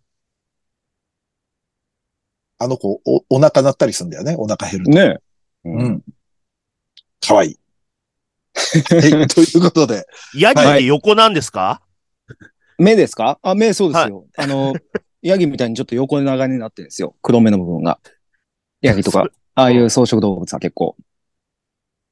[2.57, 4.35] あの子、お、お腹鳴ったりするんだよね。
[4.37, 4.91] お腹減ると。
[4.91, 5.69] ねえ。
[5.69, 5.83] う。
[5.83, 6.03] ん。
[7.21, 7.59] かわいい。
[8.93, 9.27] はい。
[9.27, 11.81] ということで、ヤギって横なんですか、
[12.77, 13.39] 目ですか？
[13.41, 14.25] あ、目そうですよ。
[14.37, 14.73] あの、
[15.21, 17.15] ヤギみたいにちょっと横長になってるんですよ。
[17.21, 17.99] 黒目の部分が。
[18.81, 19.27] ヤギとか、
[19.59, 20.95] ああいう草食動物は結構。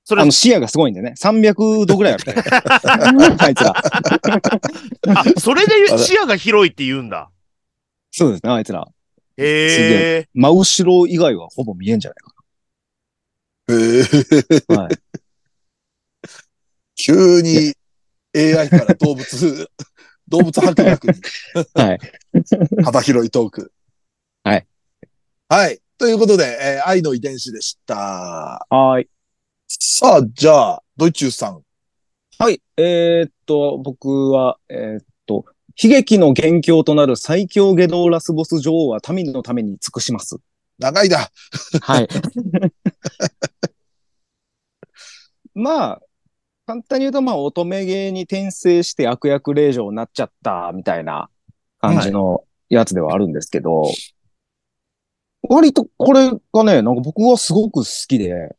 [0.03, 1.13] それあの、視野がすごいんでね。
[1.17, 2.23] 300度ぐらいある。
[3.39, 3.73] あいつら。
[3.75, 7.29] あ、それで視野が広いって言うんだ。
[8.11, 8.87] そうですね、あいつら。
[9.37, 10.29] へえ。
[10.33, 12.17] 真後ろ以外はほぼ見えんじゃない
[13.69, 14.81] えー、かな。
[14.83, 14.97] はい。
[16.95, 17.73] 急に
[18.33, 19.69] AI から動物、
[20.27, 21.13] 動物博学に
[21.73, 21.99] はい。
[22.83, 23.71] 幅広いトーク。
[24.43, 24.67] はい。
[25.49, 25.79] はい。
[25.97, 27.95] ということで、えー愛の遺伝子でした。
[27.95, 29.09] はーい。
[29.67, 31.61] さあ、じゃあ、ドイチューさん。
[32.37, 32.61] はい。
[32.77, 35.45] えーっと、僕は、えーっと、
[35.81, 40.37] 悲劇の元凶となる最強下道ラスボス女王は民のために尽くします。
[40.77, 41.31] 長いだ。
[41.81, 42.07] はい。
[45.55, 46.01] まあ、
[46.67, 51.29] 簡単に言うと、まあ、乙女芸に転生して悪役令嬢になっちゃった、みたいな
[51.79, 53.83] 感じのやつではあるんですけど、
[55.49, 58.55] 割とこれがね、なんか僕はすごく好きで、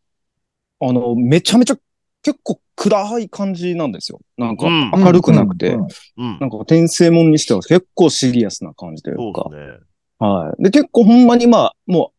[0.81, 1.77] あの、めちゃめちゃ
[2.23, 4.21] 結構暗い感じなんですよ。
[4.37, 6.39] なんかうん明るくなくて、うんうんうん。
[6.41, 9.79] なんか転生もんにしては結構シリアスな感じというかそう、ですね。
[10.19, 10.63] はい。
[10.63, 12.19] で、結構ほんまにまあ、もう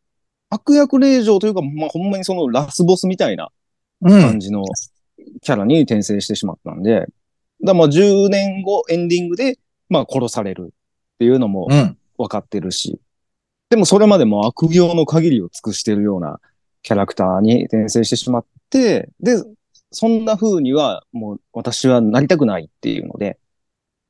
[0.49, 3.49] 悪役令嬢というか、まあほんまにそのラスボスみたいな
[4.01, 4.63] うん感じの
[5.41, 7.09] キャラに転生してしまったんで、だか
[7.61, 11.97] らまあ10年後エンディングで、まあ殺されるっていうのもうん。
[12.17, 12.99] 分かってるし、
[13.69, 16.39] でもそれまでも悪行の限りを尽くしてるような
[16.81, 19.35] キャラクターに転生してしまって、で、
[19.91, 23.37] そんな風にはもう私はなりたくないっていうので、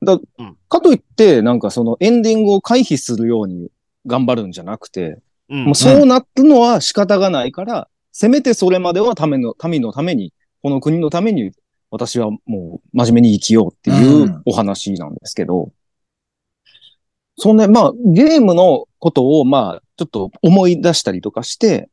[0.01, 0.57] だうん。
[0.69, 3.69] かといって、なんかそのエンディングを回避するように
[4.05, 5.19] 頑張るんじゃなくて、
[5.49, 5.65] うん。
[5.65, 11.51] もうそうなったのは仕方がないから、せめてそれまではための、民のために、この国のために、
[11.91, 14.41] 私はもう真面目に生きようっていううん。
[14.45, 15.71] お話なんですけど、
[17.39, 21.89] そんで、まあ、ゲームのことを、まあ、ちょっと思い出したりとかして、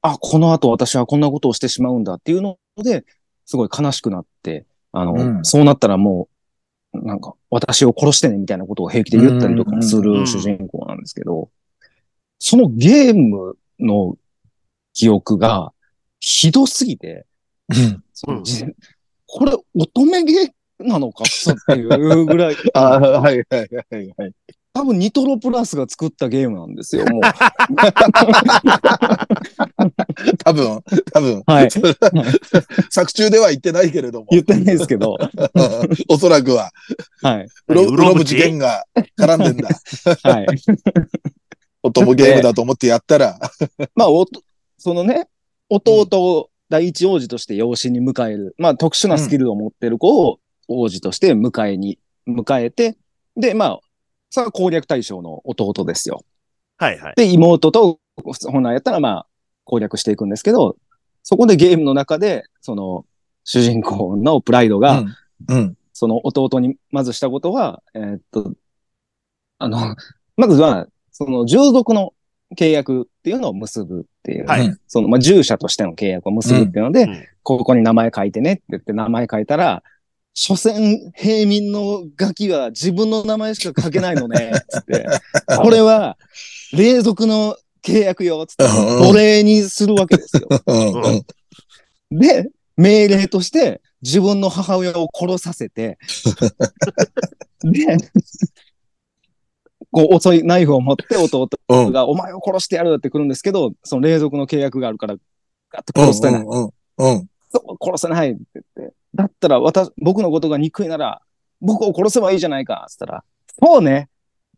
[0.00, 3.04] あ、この後私はこんなことをしてしまうんだっていうので、
[3.44, 5.44] すごい悲しくなって、あの、うん。
[5.44, 6.28] そうなったらも
[6.94, 11.50] う、なんか、私を殺してねみたいなことを平気で言ったりとかもする主人公なんですけど、
[12.38, 14.16] そのゲームの
[14.94, 15.72] 記憶が
[16.20, 17.26] ひどすぎて、
[17.68, 18.02] うん。
[19.26, 21.26] これ乙女ゲーなのかっ
[21.66, 24.32] ていうぐらい、 あはいはいはいはい。
[24.76, 27.20] 多分ニトロプラスが作ったゲームなんですよ、もう。
[30.42, 30.82] 多分、
[31.12, 31.42] 多分。
[31.46, 31.70] はい。
[32.90, 35.16] 作中では言ってないけれども、言ってないですけど、
[36.08, 36.72] おそらくは、
[37.22, 37.46] はい。
[37.68, 38.84] うろうろぶちゲンが
[39.16, 39.68] 絡んでんだ。
[40.24, 40.46] はい。
[41.84, 43.38] お供ゲームだと思ってやったら、
[43.94, 44.42] まあ、おと
[44.78, 45.28] そのね、
[45.68, 52.96] 弟を第一王子として養子に迎える、まあ特殊なスキルを持ってる子を王子として迎えに、迎えて、
[53.36, 53.80] で、まあ、
[54.30, 56.24] さあ攻略対象の弟ですよ。
[56.76, 57.14] はいはい。
[57.16, 58.00] で、妹と、
[58.46, 59.26] 本来やったらまあ
[59.64, 60.76] 攻略していくんですけど、
[61.22, 63.06] そこでゲームの中で、その、
[63.44, 65.00] 主人公のプライドが、
[65.48, 65.56] うん。
[65.56, 65.76] うん。
[65.92, 68.52] その弟にまずしたことは、えーっと、
[69.58, 69.96] あの、
[70.36, 72.12] まずは、その従属の
[72.56, 79.82] 契約っていうのを結ぶっていう、はいうんその、まあ、従者としての契約を結ぶっていうので、うんここに名前書いてねって言って名前書いたら、
[80.34, 85.06] 所詮平民のガキは自分の名前しか書けないのね、 つって。
[85.62, 86.18] これは、
[86.72, 88.64] 霊族の契約よ、つって。
[88.64, 90.48] うん奴隷にするわけですよ。
[92.10, 95.98] で、命令として自分の母親を殺させて、
[97.62, 97.96] で、
[99.92, 101.92] こう、遅いナイフを持って弟うん。
[101.92, 105.14] が、お前を殺してやるって来るんですけど、その霊族の契約があるから、
[105.70, 106.44] ガッと殺してない。
[107.80, 108.40] 殺せないって
[108.76, 108.94] 言って。
[109.14, 111.22] だったら、私、僕のことが憎いなら、
[111.60, 113.24] 僕を殺せばいいじゃないか、つったら、
[113.62, 114.08] そうね。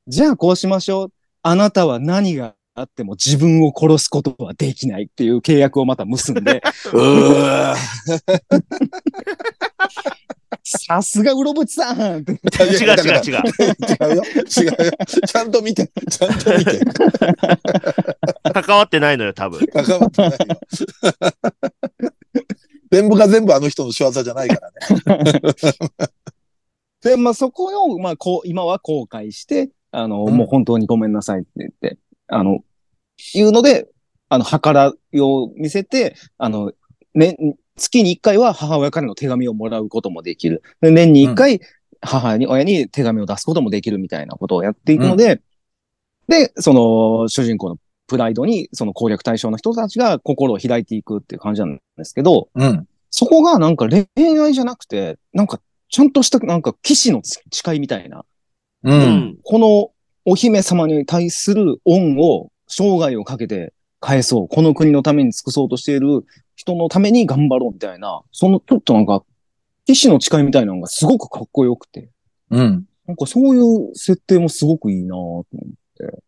[0.06, 1.12] じゃあこうしましょう。
[1.42, 7.74] あなたは何があっても自分を殺すことはできないっていう契約をまた結んで、 うー
[10.62, 12.32] さすがうろぶちさんって。
[12.32, 12.40] 違う
[12.72, 13.22] 違う違う。
[13.22, 13.30] 違
[14.12, 14.22] うよ。
[14.24, 14.92] 違うよ。
[15.26, 15.90] ちゃんと見て。
[16.10, 16.80] ちゃんと見て。
[18.52, 19.64] 関わってないのよ、多分。
[19.68, 20.36] 関わってないよ。
[22.90, 25.40] 全部が全部あの人の仕業じゃないからね。
[27.02, 32.64] で、まあそこを、まあこう、今は後悔して、あの、うんもう本当にごめんなさいって言って、あの、
[33.34, 33.88] いうので、
[34.28, 36.72] あの、計らいを見せて、あの、
[37.14, 37.36] ね、
[37.76, 40.62] 月に一回は母親からの手紙をもらうこともできる。
[40.80, 41.60] で年に一回、
[42.00, 45.40] 母に、親に手紙を出すこともできるみたいなことをやっていくので、
[46.28, 52.86] で、その、主人公のプライドに、その攻略対象の人たちが心を開いていくっていう感じなんですけど、うん。
[53.10, 58.24] そこがなんか恋愛じゃなくて、なんかちゃんとしたなんか騎士の誓いみたいな、
[58.84, 58.92] う。
[58.92, 59.36] うんん。
[59.42, 59.90] この
[60.24, 64.48] お姫様に対する恩を生涯をかけて返そう。
[64.48, 66.24] この国のために尽くそうとしている
[66.56, 69.24] 人のために頑張ろうみたいな、そのちょっとなんか
[69.86, 72.10] 騎士の誓いみたいなのがすごくかっこよくて、
[72.50, 72.86] うん。
[73.06, 75.42] なんかそういう設定もすごくいいなぁと思っ
[75.96, 76.22] て。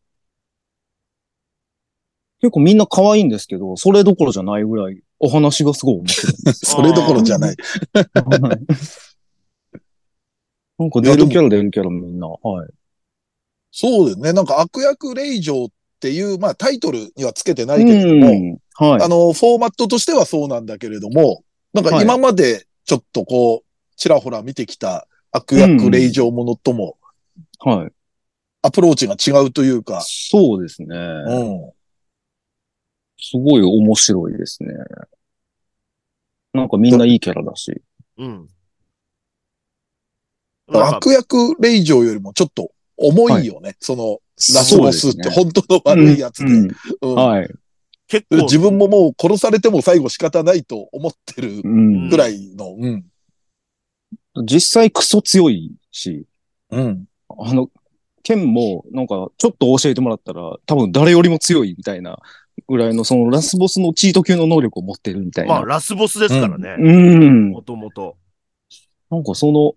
[2.40, 6.34] 結構みんな可愛いんですけど、それどころじゃないぐらいお話がすごい面白い。
[6.54, 7.56] それどころじゃない。
[10.78, 12.28] なんか出るキャラ出るキャラみんな。
[12.28, 12.70] はい。
[13.72, 14.32] そうですね。
[14.32, 15.68] なんか悪役令嬢っ
[16.00, 18.58] ていう、まあタイトルにはつけてないけれども、うん。
[18.74, 19.02] はい。
[19.02, 21.42] あの、フォーマットとしてはそうなんだけれども、
[21.74, 26.96] なんか今までちょっとこう、ちらほら見てきた悪役令嬢ものとも
[27.58, 27.92] はい。
[28.62, 30.96] アプローチが違うというか、そうですね。
[30.96, 31.72] うん。
[33.20, 34.74] すごい面白いですね。
[36.52, 37.82] なんかみんないいキャラだし。
[38.16, 38.48] うん。
[40.68, 43.76] なんか悪役レイジョーよりもちょっと重いよね。
[43.80, 44.18] その、
[44.54, 46.50] ラスボスってそう本当の悪いやつで。
[46.50, 46.70] うん
[47.02, 47.50] うんはい。
[48.06, 52.74] 結構、自分ももう殺されても最後仕方ないと思ってるうんぐらいの。
[52.78, 53.04] うん。
[54.44, 56.26] 実際クソ強いし、
[56.70, 57.04] うん。
[57.28, 57.70] あの、
[58.22, 62.18] 剣も、なんか、ちょっと教えてもらったら、多分誰よりも強いみたいな
[62.66, 65.54] ぐらいの、そのラスボスのチート級の能力を持ってるみたいな。
[65.54, 66.76] まあ、ラスボスですからね。
[66.78, 67.50] うん。
[67.50, 68.16] もともと。
[69.10, 69.74] なんかその、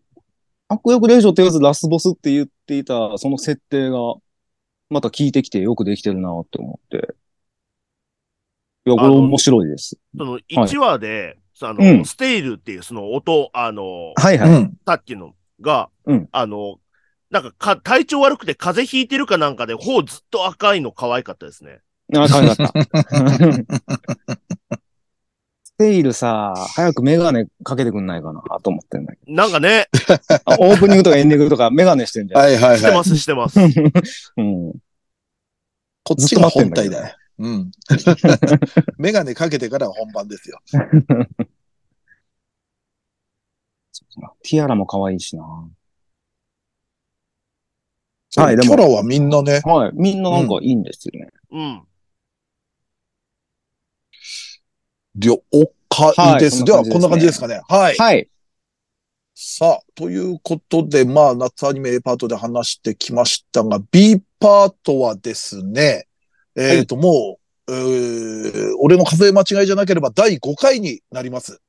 [0.68, 4.16] 悪役令嬢ってやつラスボスって言っていた、その設定が、
[4.90, 7.16] また効いてきてよくできてるなって思って。
[8.86, 9.98] いや、これ面白いです。
[10.18, 14.50] その1話で、あの、うんステイルっていうその音、あの、はいはい。
[14.50, 14.78] うん。
[14.86, 16.80] さっきのが、うんあの、
[17.30, 21.80] なんかか体調悪くて風邪ひいてるかなんかで、頬ずっと赤いの可愛かったですね。
[22.14, 22.74] あ、可愛かった。
[25.64, 29.88] ステイルさ、早くメガネかけてくんないかなと思ってんだけなんかね、
[30.60, 32.42] オープニングとかエンディングとかメガネしてんじゃん。
[32.42, 32.80] はいはいはい。
[32.80, 33.60] してます、してます。
[34.38, 34.74] うん。
[36.04, 37.16] こっちが本体だよ。
[37.40, 37.72] うん。
[39.00, 40.60] メガネかけてから本番ですよ。
[44.44, 45.44] ティアラも可愛いしな。
[48.30, 49.62] キはいでもャラはみんなね。
[49.66, 49.92] はい。
[49.94, 51.30] みんななんかいいんですよね。
[51.52, 51.82] うん。
[55.22, 55.42] 了
[55.90, 56.58] 解です。
[56.58, 57.62] はいでは、こんな感じですかね。
[57.68, 57.96] はい。
[57.96, 58.28] はい。
[59.36, 66.08] さあ、ということで、まあ、夏アニメ A パートで話してきましたが、B パートはですね、
[66.56, 71.62] えっ、と、もう、えー俺の数え間違いじゃなければ第5回になります。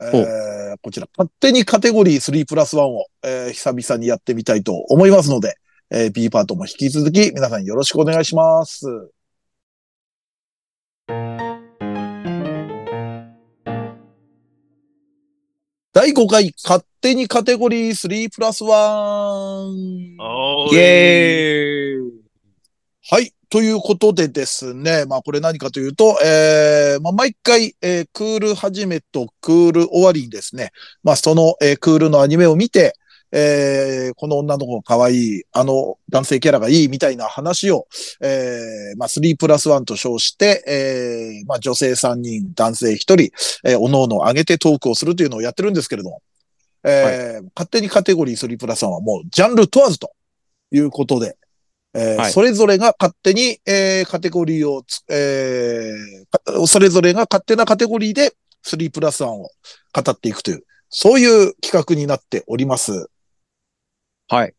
[0.00, 5.56] えーほこちら、勝手にカテゴリー3プラス1を、えー久々にやってみたいと思いますので、
[5.90, 8.86] えー B パートも引き続き皆さんよろしくお願いします。
[15.96, 18.66] 第5回、勝手にカテゴリー3プラス1。
[18.68, 21.98] おイェーイ。
[23.10, 23.32] はい。
[23.48, 32.92] ということでですね、まあこれ何かというと、えー、まあ毎回、えークール始めとクール終わりにですね、まあその、えークールのアニメを見て、
[33.32, 37.86] えーこの女の子が可愛い、あの男性キャラがいいみたいな話を、
[38.20, 43.14] えー、まあ3プラス1と称して、えー、まあ女性3人、男性1人、
[43.64, 46.22] えー、おのおの上げてトークをするというのをやってるんですけれども、
[46.84, 50.12] えー勝手にカテゴリー3プラス1はもうジャンル問わずと
[50.70, 51.36] いうことで、
[51.94, 58.34] えーはいそれぞれが勝手に、えーカテゴリーをつ、えーかそれぞれが勝手なカテゴリーで
[58.64, 59.50] 3プラス1を語
[60.10, 63.08] っていくという、そういう企画になっております。
[64.28, 64.54] はい。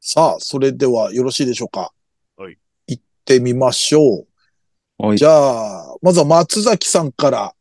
[0.00, 1.92] さあ、それではよろしいでしょうか？
[2.36, 2.58] はい。
[2.86, 5.06] 行ってみましょう。
[5.06, 7.54] はいじゃあ、まずは松崎さんから。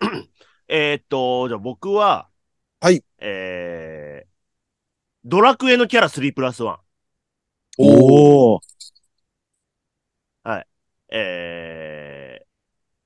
[0.68, 2.28] えーっと、じゃあ僕は、
[2.80, 3.04] はい。
[3.18, 4.28] えー、
[5.24, 6.78] ドラクエのキャラ3プラス1。
[7.78, 8.60] おー。
[11.12, 12.44] えー、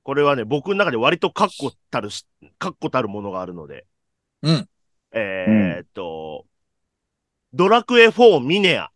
[0.03, 2.25] これはね、僕の中で割と確固たるし、
[2.59, 3.85] 確固たるものがあるので。
[4.43, 4.69] うん。
[5.15, 6.45] えーっと、
[7.53, 8.91] ドラクエ4ミネア、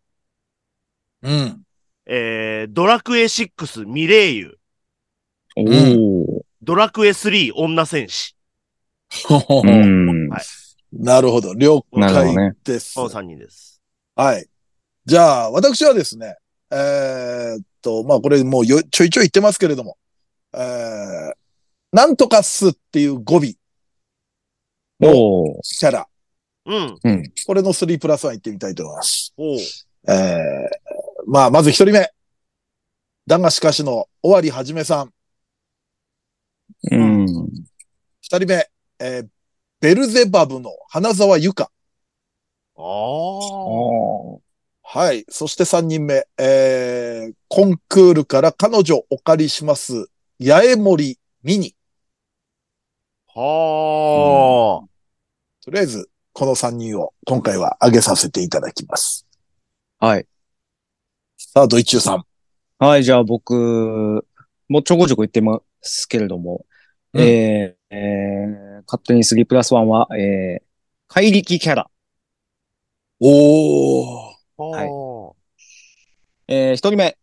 [1.22, 1.62] うん。
[2.06, 4.58] えー、ドラクエ6ミレイユ、
[5.56, 6.40] おー。
[6.62, 8.36] ドラクエ3女戦士。
[9.30, 10.28] うん。
[10.28, 10.40] はい
[10.92, 11.54] なるほど。
[11.54, 12.52] 了解。
[12.64, 12.94] です。
[12.94, 13.80] この3人です。
[14.16, 14.46] はい。
[15.06, 16.36] じゃあ、私はですね、
[16.70, 19.96] えーっと、まあ、これもうよちょいちょい言ってますけれども、
[20.52, 21.32] えー、
[21.92, 23.40] なんとかっすっていう語尾、
[25.00, 25.60] おー。
[25.62, 26.08] キャラ、
[26.70, 26.98] うん。
[27.02, 27.32] うん。
[27.46, 29.34] これの3プラス1行ってみたいと思います。
[29.36, 29.58] おう。
[30.08, 30.68] えー、
[31.26, 32.08] まあ、まず一人目。
[33.26, 35.12] だがしかしの尾張はじめさん。
[36.92, 37.26] うん。
[38.22, 39.28] 二人目、えー、
[39.80, 41.70] ベルゼバブの花沢ゆか。
[42.76, 42.82] あー。
[42.82, 44.40] おー。
[44.82, 45.24] はい。
[45.28, 50.08] そして三人目、えー、コンクールから彼女お借りします。
[50.40, 51.74] 八重森ミニ。
[53.26, 54.84] は
[55.64, 56.10] とりあえず、
[56.40, 59.26] この三人を今回は挙げさせていただきます。
[59.98, 60.26] はい。
[61.36, 62.24] さあ、ドイチューさん。
[62.78, 64.24] はい、じゃあ僕、
[64.66, 66.64] もうちょこちょこ言ってますけれども、
[67.12, 70.62] うんえー、えー、勝手に3プラス1は、えー、
[71.08, 71.90] 怪力キャラ。
[73.20, 74.34] おー。
[74.56, 74.62] あ。
[74.62, 75.32] はいは
[76.48, 77.18] えー、一人目、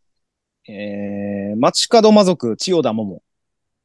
[0.70, 3.24] えー、街角魔族、千代田桃。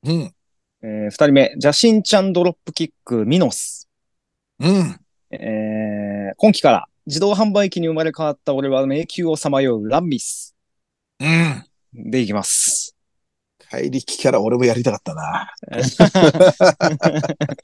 [0.05, 0.35] うん。
[0.83, 3.89] えー、二人目、邪神ちゃんドロップキック、ミノス。
[4.61, 5.02] うん。
[5.33, 10.55] えー、今期から自動販売機に生まれ変わった俺は迷宮をさまようランミス。
[11.21, 11.65] うん。
[11.95, 12.97] でいきます。
[13.71, 15.55] 怪力キャラ俺もやりたかったな。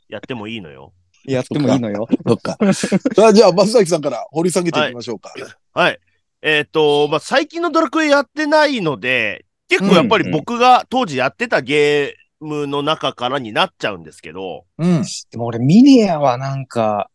[0.08, 0.92] やってもいいのよ。
[1.24, 2.08] やってもいいのよ。
[2.26, 2.56] そっか。
[2.72, 5.34] さあ、じゃあ、松崎さんから掘り下げていきましょうか。
[5.74, 5.98] はい。
[6.40, 15.02] えっ、と、まあ、最近のドラクエやってないので、結構やっぱり僕が当時やってたゲームの中からになっちゃうんですけど、うん。
[15.30, 17.10] でも俺、ミネアはなんか、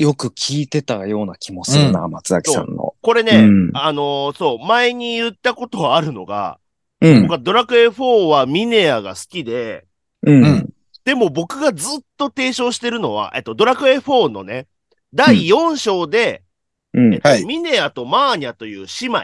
[0.00, 2.94] よく聞いてたような気もするな、松崎さんの。
[3.02, 6.58] これね、うんあのーそう、前に言ったことはあるのが、
[7.02, 7.32] うん僕。
[7.32, 9.84] はドラクエ4はミネアが好きで、
[10.22, 10.44] うん。
[10.44, 10.70] うん
[11.02, 14.66] でも僕がずっと提唱してるのは、えっと、ドラクエ4のね、
[15.14, 16.42] 第4章で、
[16.92, 19.18] うんえっとはいミネアとマーニャという姉妹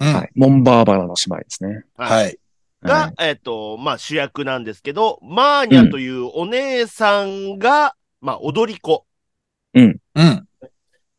[0.00, 0.14] うん。
[0.14, 0.30] はい。
[0.34, 1.84] モンバーバラの姉妹ですね。
[1.96, 2.38] はい。
[2.82, 9.04] が、えっと、まあ、主役なんですけど、マーニャというお姉さんが、まあ、踊り子。
[10.14, 10.48] うん。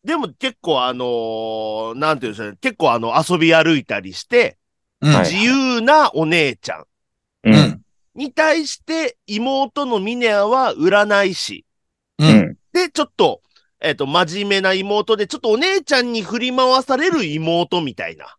[0.03, 4.57] でも結構あのーなんていうんでしょうね、結構あの、遊び歩いたりして、
[5.01, 5.13] うん。
[5.13, 6.85] はい自由なお姉ちゃんう。
[7.43, 7.81] うんん。
[8.15, 11.65] に対して、妹のミネアは占い師。
[12.17, 12.25] う。
[12.25, 12.57] うんん。
[12.73, 13.41] で、ちょっと、
[13.81, 18.35] えっ、と、真面目な妹で、ちょっとお姉ちゃんに振り回される妹みたいな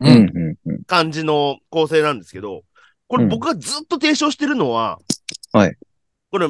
[0.00, 0.08] うん。
[0.08, 0.70] うん。
[0.70, 0.84] うん。
[0.84, 2.62] 感じの構成なんですけど、
[3.08, 4.98] これうん僕がずっと提唱してるのは、
[5.52, 5.76] はい。
[6.30, 6.48] これ、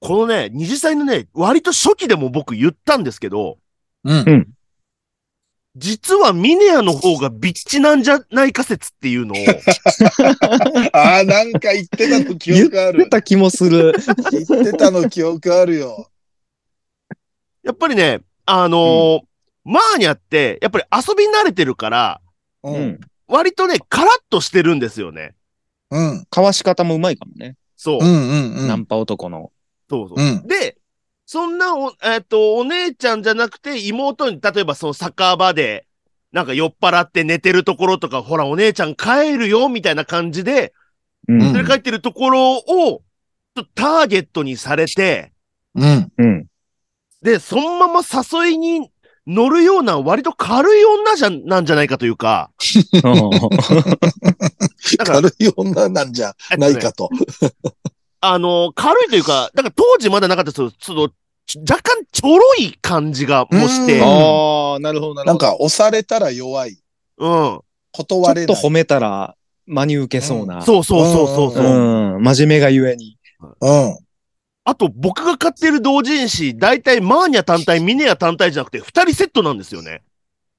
[0.00, 3.58] このね、二次祭のね、割と初期でも僕言ったんですけど、
[4.04, 4.48] うん。
[5.76, 9.36] 実はミネアの方がビッチなんじゃないか説っていうのを、
[10.92, 13.02] ああ、なんか言ってたの記言憶ある。
[13.02, 13.94] ってた気もする。
[14.32, 16.10] 言ってたの記憶あるよ。
[17.62, 19.20] やっぱりね、あのー
[19.64, 22.20] マーニャって、やっぱり遊び慣れてるから、
[22.62, 22.70] う。
[22.70, 23.00] うんん。
[23.28, 25.34] 割とね、カラッとしてるんですよね。
[25.90, 26.26] うん。
[26.30, 27.56] かわし方もうまいかもね。
[27.76, 28.00] そう。
[28.00, 28.06] うん。
[28.06, 28.54] うん。
[28.56, 28.68] うん。
[28.68, 29.52] ナンパ男の。
[29.90, 30.22] そうそう。
[30.22, 30.78] うんで、
[31.26, 35.86] そんなお、えっ、と、お姉ちゃんじゃなくて、妹に、例えばその酒場で、
[36.32, 40.72] なんか酔っ払って寝てるところとか、ほら、お姉ちゃん帰るよ、みたいな感じで、
[41.28, 43.02] ううん連れ帰ってるところを、
[43.74, 45.32] ターゲットにされて、
[45.74, 46.12] うん。
[46.18, 46.46] うん。
[47.22, 48.90] で、そのまま誘いに
[49.26, 52.50] 乗るような割と軽い女じゃ、なんじゃないかというか、
[54.98, 57.08] だから、軽い女なんじゃないかと。
[58.20, 61.08] あの、軽いというか、だから当時まだなかったですその、
[61.46, 65.24] ちょ若干ちょろい感じがもして、うんああ、なるほど、なるほど。
[65.24, 66.78] なんか、押されたら弱い。
[67.18, 67.60] うん。
[67.92, 68.46] 断れ。
[68.46, 70.62] ちょっと褒めたら真に受けそうな。
[70.62, 71.64] そうそうそうそうそう。
[71.64, 72.22] うん。
[72.22, 73.16] 真面目がゆえに。
[73.60, 73.98] うん。
[74.64, 80.02] あと、僕が買ってる同人誌、大体マーニャ単体、ミネア単体じゃなくて、二人セットなんですよね。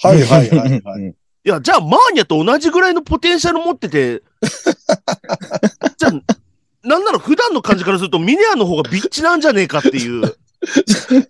[0.02, 1.04] はいはいはいはい。
[1.04, 1.08] い。
[1.08, 4.24] いや、じゃあ、マーニャと同じぐらいのポテンシャル持ってて、
[6.84, 10.36] なんなら普段の感じからすると、ミネアの方がビッチなんじゃねえかっていう。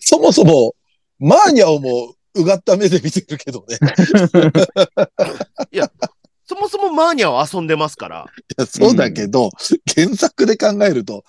[0.00, 0.74] そもそも、
[1.18, 3.78] マーニャをもうがった目で見てるけどね。
[6.46, 8.26] そもそもマーニャは遊んでますから。
[8.58, 9.50] いやそうだけど、
[9.94, 11.24] 原作で考えると、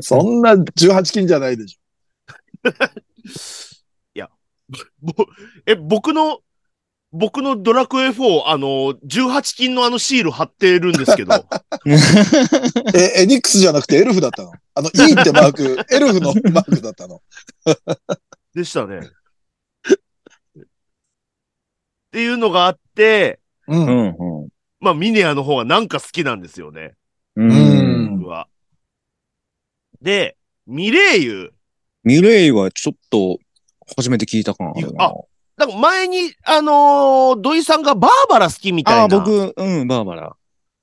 [0.00, 1.78] そんな18金じゃないでし
[5.00, 5.12] ぼ
[5.66, 6.40] え、僕の、
[7.10, 11.46] 僕のドラクエ4、あの、18金のあのシール貼ってるんですけど、ょ。
[12.94, 14.52] え、エニックスじゃなくてエルフだったの？
[14.74, 17.22] あの、E ってマーク、 エルフのマークだったの？
[18.54, 19.00] でしたね。
[20.58, 20.64] っ
[22.10, 23.74] ていうのがあって、う。
[23.74, 24.16] うんん。
[24.18, 24.48] うん。
[24.80, 26.94] まあ、ミネアの方がなんか好きなんですよね。
[27.36, 27.50] うん。
[27.50, 28.48] うん僕は。
[30.02, 30.36] で、
[30.66, 31.52] ミレイユ。
[32.04, 33.38] ミレイはちょっと
[33.96, 34.92] 初めて聞いた感ある
[35.58, 35.64] な。
[35.64, 39.02] あだから前に、あのー土井さんがバーバラ好きみたいな。
[39.02, 40.36] ああ、僕、うん、バーバラ。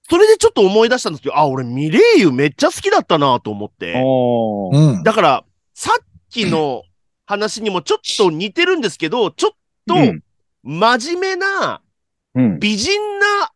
[0.10, 3.96] それでちょっと思い出したんですけど、あ、俺ミレイユめっちゃ好きだったなと思って。
[3.96, 5.04] あうん。
[5.04, 6.84] だから、さっきの
[7.26, 9.52] 話にもちょっと似てるんですけど、ちょっ
[9.88, 10.22] とうん
[10.64, 11.82] 真面目な、
[12.36, 12.60] うん。
[12.60, 13.52] 美人な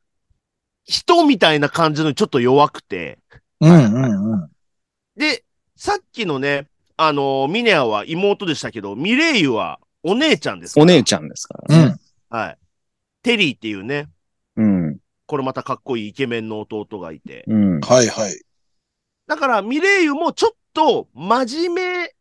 [0.85, 3.19] 人みたいな感じのにちょっと弱くて。
[3.61, 3.71] うん。
[3.71, 4.33] うん。
[4.33, 4.49] うん。
[5.15, 5.43] で、
[5.75, 6.67] さっきのね、
[6.97, 11.99] あのーミネアは妹でしたけど、ミレイユはお姉ちゃんですからお姉ちゃんですからね。
[12.31, 12.37] うん。
[12.37, 12.57] はい。
[13.23, 14.07] テリーっていうね、
[14.55, 14.97] うん。
[15.25, 17.43] これまたかっこいいイケメンの弟がいて。
[17.47, 17.79] うん。
[17.81, 18.41] はいはい。
[19.27, 22.15] だから、ミレイユもちょっと真面目、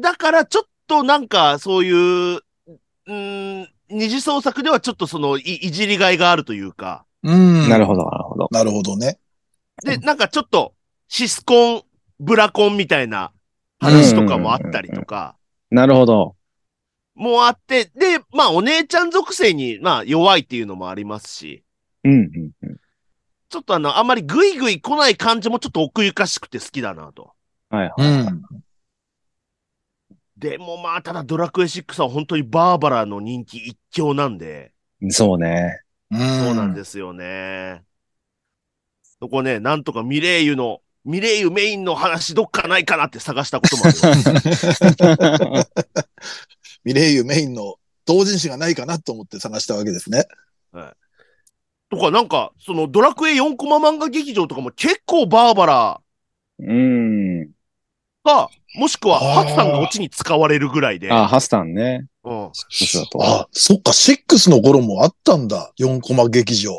[0.00, 7.68] だからちょっとなんかそういう、うーん、二次創作ではちょっとそのいいじりがいがあるというか、うん。
[7.68, 8.48] なるほど、なるほど。
[8.50, 9.18] なるほどね。
[9.84, 10.74] で、なんかちょっと
[11.08, 11.82] シスコン、
[12.18, 13.32] ブラコンみたいな
[13.78, 15.36] 話とかもあったりとか、
[15.70, 16.36] なるほど。
[17.14, 21.64] もあって、で、まあお姉ちゃん属性に、まあ弱いっていうのもありますし、
[22.04, 22.76] うん、うん、うん。
[23.48, 27.32] ちょっとあの、あんまりグイグイ来ない感じもちょっと奥ゆかしくて好きだなと。
[27.70, 28.32] はい、うはい。
[28.32, 28.42] ん。
[30.36, 34.72] でもまあ、ただドラクエ6は本当にバーバラの人気一強なんで、
[35.08, 35.80] そうね。
[36.10, 37.82] そそうなんですよね。
[39.20, 45.64] そこね、なんとかミレイユの、ミレイユメインの話どっかないかなって探したこともあるよ。
[46.84, 47.76] ミレイユメインの
[48.06, 50.24] 同人誌がないかなと思って探したわけですね。
[51.90, 56.00] とか、なんか、そのドラクエ4コマ漫画劇場とかも結構バーバラ
[56.58, 57.50] うん。
[58.24, 61.12] か、もしくはハツさんがオチに使われるぐらいで。
[61.12, 62.06] あ、ハスタンね。
[62.24, 62.44] うん。
[62.46, 62.50] あ、
[63.52, 65.72] そっか、6の頃もあったんだ。
[65.78, 66.72] 4コマ劇場。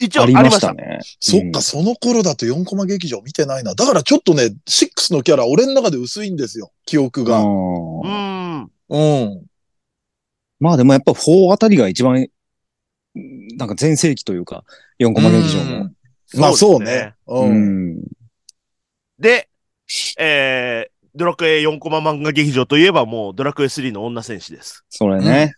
[0.00, 0.74] 一応ありました。
[0.74, 0.98] ね。
[1.20, 3.74] そっか、その頃だと4コマ劇場見てないな。
[3.74, 6.72] だからちょっとね、6のキャラ、俺の中で薄いんですよ。
[6.84, 7.38] 記憶うが。
[7.40, 8.70] うん。
[8.90, 8.96] ん。
[8.96, 9.46] うん。
[10.60, 12.26] まあでもやっぱ4あたりが一番、
[13.14, 14.64] なんか全盛期というか、
[14.98, 15.76] 4コマ劇場も。
[15.76, 15.96] うん
[16.36, 17.14] まあそうね。
[17.26, 17.90] ううん。
[17.98, 18.02] ん。
[19.18, 19.48] で、
[20.18, 24.84] えー、ドラクエ4コマ漫画劇場といえばもうドラクエ3の女戦士です。
[24.88, 25.54] それね。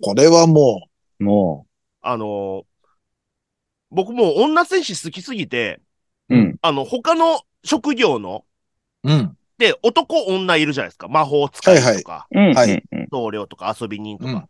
[0.00, 1.66] これはもも
[2.00, 2.64] あのー
[3.92, 5.80] 僕もう女戦士好きすぎて、
[6.28, 6.36] う。
[6.36, 6.56] うん。
[6.62, 8.44] あの、他の職業の、
[9.02, 9.70] う、うん。
[9.70, 11.08] で、男女いるじゃないですか。
[11.08, 12.54] 魔法使いとか、うん。
[12.54, 14.32] はいうんうん僧侶とか遊び人とか。
[14.32, 14.44] うん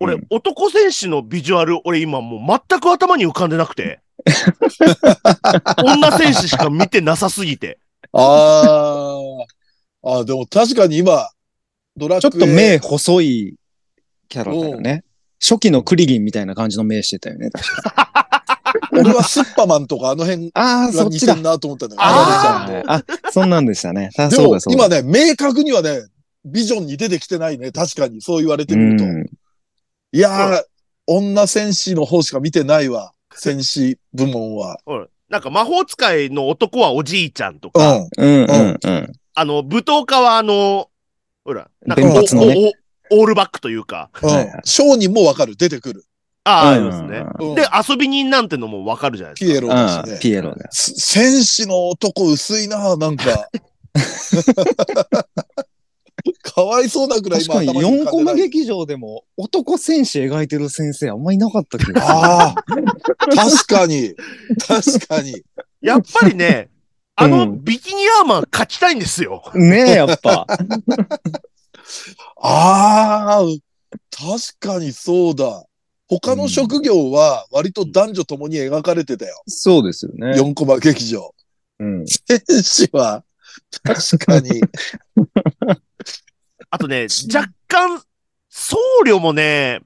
[0.00, 4.00] 俺、うん男戦士のビジュアル、俺今もう全く頭に浮かんでなくて。
[5.84, 7.78] 女戦士しか見てなさすぎて。
[8.12, 9.18] あ
[10.02, 10.10] あ。
[10.10, 11.28] ああ、でも確かに今、
[11.96, 12.30] ドラクエ。
[12.30, 13.54] ちょっと目細い
[14.28, 15.04] キャラだよね。
[15.40, 17.50] 初期のクリリンみたいな感じの目してたよね。
[17.50, 18.10] 確か
[19.00, 21.44] 俺はスッパマンとかあの辺 ああ、がそっちだ似てん。
[21.44, 22.02] なと思ったんだよ。
[22.02, 23.14] あーアラレちゃんと。
[23.26, 24.10] あ、そんなんでしたね。
[24.18, 24.86] あでもそうだそうだ。
[24.86, 26.02] 今ね、明確にはね、
[26.44, 27.72] ビジョンに出てきてないね。
[27.72, 29.04] 確かに、そう言われてみると。
[29.04, 29.26] うん
[30.12, 30.62] いやー、
[31.08, 33.12] 女戦士の方しか見てないわ。
[33.34, 34.78] 戦士部門は。
[34.86, 38.08] ほらなんか魔法使いの男はおじいちゃんとうか、ん。
[38.16, 39.12] うんうんうん。
[39.34, 40.88] あの、舞踏家はあの、
[41.44, 42.54] ほら、なんか弁髪のね
[43.10, 44.60] おおおオールバックというか、うんはいはい。
[44.64, 45.56] 商人もわかる。
[45.56, 46.04] 出てくる。
[46.44, 47.24] ああ、あうんりますね。
[47.40, 49.52] うんで、遊び人なんてのもわかるじゃないですか。
[49.52, 50.18] ピエロだしね。
[50.20, 50.68] ピエロだよ。
[50.70, 53.48] す戦士の男薄いな、なんか。
[56.42, 62.54] かわいそうなくらい確かに今頭に浮4コマ劇場でも男戦士描いてる先生あんまいなかった気がああ、
[63.34, 64.14] 確かに。
[64.66, 65.42] 確かに。
[65.80, 66.70] やっぱりね、
[67.16, 69.42] あのうんビキニアーマン描きたいんですよ。
[69.54, 70.46] ねえ、やっぱ。
[72.40, 73.44] ああ、
[74.10, 75.64] 確かにそうだ。
[76.08, 79.42] 他の職業は割と男女ともに描かれてたよ。
[79.46, 80.32] そうですよね。
[80.38, 81.34] 4コマ劇場。
[81.78, 82.06] うん。
[82.06, 83.24] 戦士は、
[83.82, 84.60] 確かに。
[86.70, 88.02] あとね、若干、
[88.50, 88.76] 僧
[89.06, 89.80] 侶もね、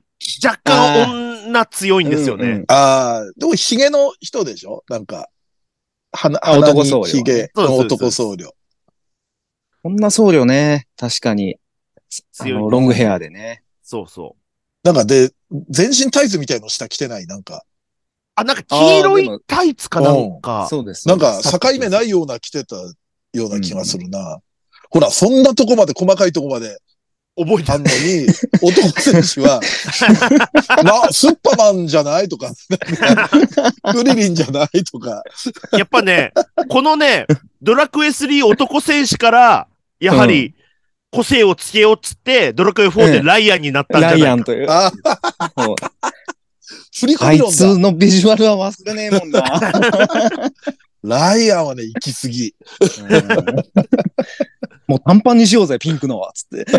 [0.45, 2.45] 若干女強いんですよね。
[2.45, 4.85] うんうんああ、でもヒゲの人でしょ？
[4.89, 5.29] なんか。
[6.12, 8.51] 鼻、あ男僧侶はねヒゲの男僧侶。
[9.83, 10.89] こんな僧侶ね。
[10.97, 11.57] 確かに。
[11.97, 12.01] あ
[12.33, 13.62] 強いの、ロングヘアでね。
[13.83, 14.43] そうそう。
[14.83, 15.31] なんかで、
[15.71, 17.65] 全身タイツみたいの下着てないなんか。
[18.35, 20.69] あ、なんか黄色いタイツかなんか。
[20.69, 21.09] そうです。
[21.09, 24.39] なんか境目ないいような着てたような気がするな。
[24.91, 26.79] ほら、そんなとこまで、細かいとこまで
[27.37, 28.27] 覚えてあんのに、
[28.63, 29.61] 男選手は、
[30.83, 32.53] な、スッパマンじゃないとか、
[33.93, 35.23] クリリンじゃないとか。
[35.73, 36.33] やっぱね、
[36.69, 37.27] このね、
[37.63, 39.69] ドラクエ3男戦士から、
[40.01, 40.55] やはり、
[41.11, 44.25] 個性をつけようっつって、ドラクエ4でライアンになったんじゃないか。
[44.25, 44.67] ライアンという。
[44.71, 44.93] あ、
[46.95, 47.57] 振り込あいみ論だ。
[47.57, 49.43] つのビジュアルは忘れねえもんな。
[51.03, 52.55] ライアンはね、行き過ぎ。
[53.09, 53.19] うん
[54.89, 56.33] もう短パンにしようぜ、ピンクのは。
[56.33, 56.65] つって。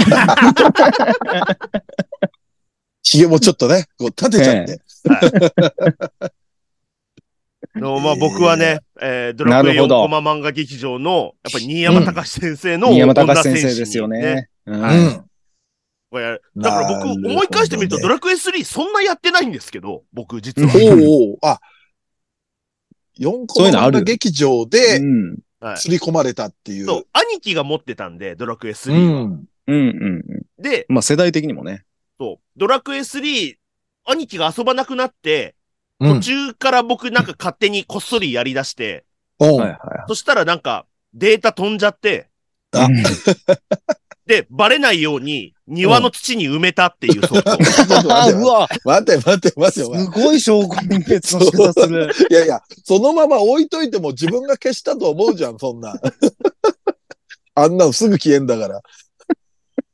[3.04, 4.82] 髭もちょっとね、こう立てちゃって。
[7.76, 14.50] のまあ僕はね、えードラクエ4なるほどコマ漫画劇場の、やっぱり新山隆先生の新山隆先生ですよね。
[14.66, 15.24] うんはい
[16.12, 20.72] だから僕、思い返してみると、ドラクエ3そんなやってないんですけど、僕実は。
[20.76, 21.60] おうおうあ、
[23.20, 25.38] 4個そういうのあるの劇場でうん。
[25.60, 26.86] はい刷り込まれたっていう。
[26.86, 29.22] そう、兄貴が持ってたんで、ドラクエ3は。
[29.22, 29.48] うん。
[29.68, 30.24] うん。
[30.58, 31.84] で、まあ世代的にもね。
[32.20, 33.56] そう、ドラクエ3、
[34.06, 35.59] 兄貴が遊ばなくなって、うん
[36.00, 39.06] 途中から僕なんか勝手にこっそりやり出して、
[39.40, 42.30] おうはいはそしたらなんかデータ飛んじゃって、
[42.72, 42.88] あい。
[44.30, 47.52] で、バレないように庭の土に埋めたっていうソフト。
[48.16, 50.22] あ、うわ、待て待て待てす待て。
[50.22, 52.12] ごい証拠隠滅の仕方する。
[52.30, 55.96] いやいや、そのまま置いといても自分が消したと思うじゃん、そんな。
[57.56, 58.78] あんなのすぐ消えんだから。
[58.78, 58.82] っ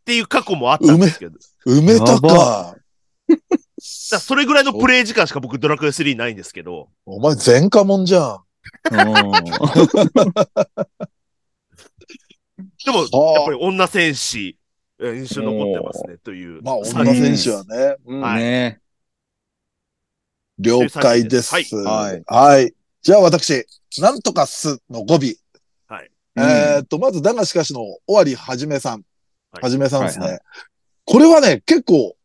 [0.03, 1.39] ていう過去もあったんですけど。
[1.65, 2.75] 埋めたやか。
[4.11, 8.41] らそれぐらいのプレイ時間しか僕ドラクエ3ないんですけど、お前前科者じゃん。
[8.91, 9.21] でも、は
[13.31, 14.57] あやっぱり女戦士、
[14.99, 16.61] えー印象に残ってますね、という。
[16.61, 17.95] まあ、三女人選手はね。
[18.05, 18.79] うんはいね
[20.57, 21.53] 了解です。
[21.53, 22.73] はいはいはい。
[23.01, 23.65] じゃあ私、
[23.99, 25.19] なんとかすの語尾。
[25.87, 26.09] はい。
[26.37, 29.03] えーっと、まず、だがしかしの終わりはじめさん。
[29.51, 30.25] はじめさんですね。
[30.25, 30.39] はいは
[31.03, 32.15] これはね、結構、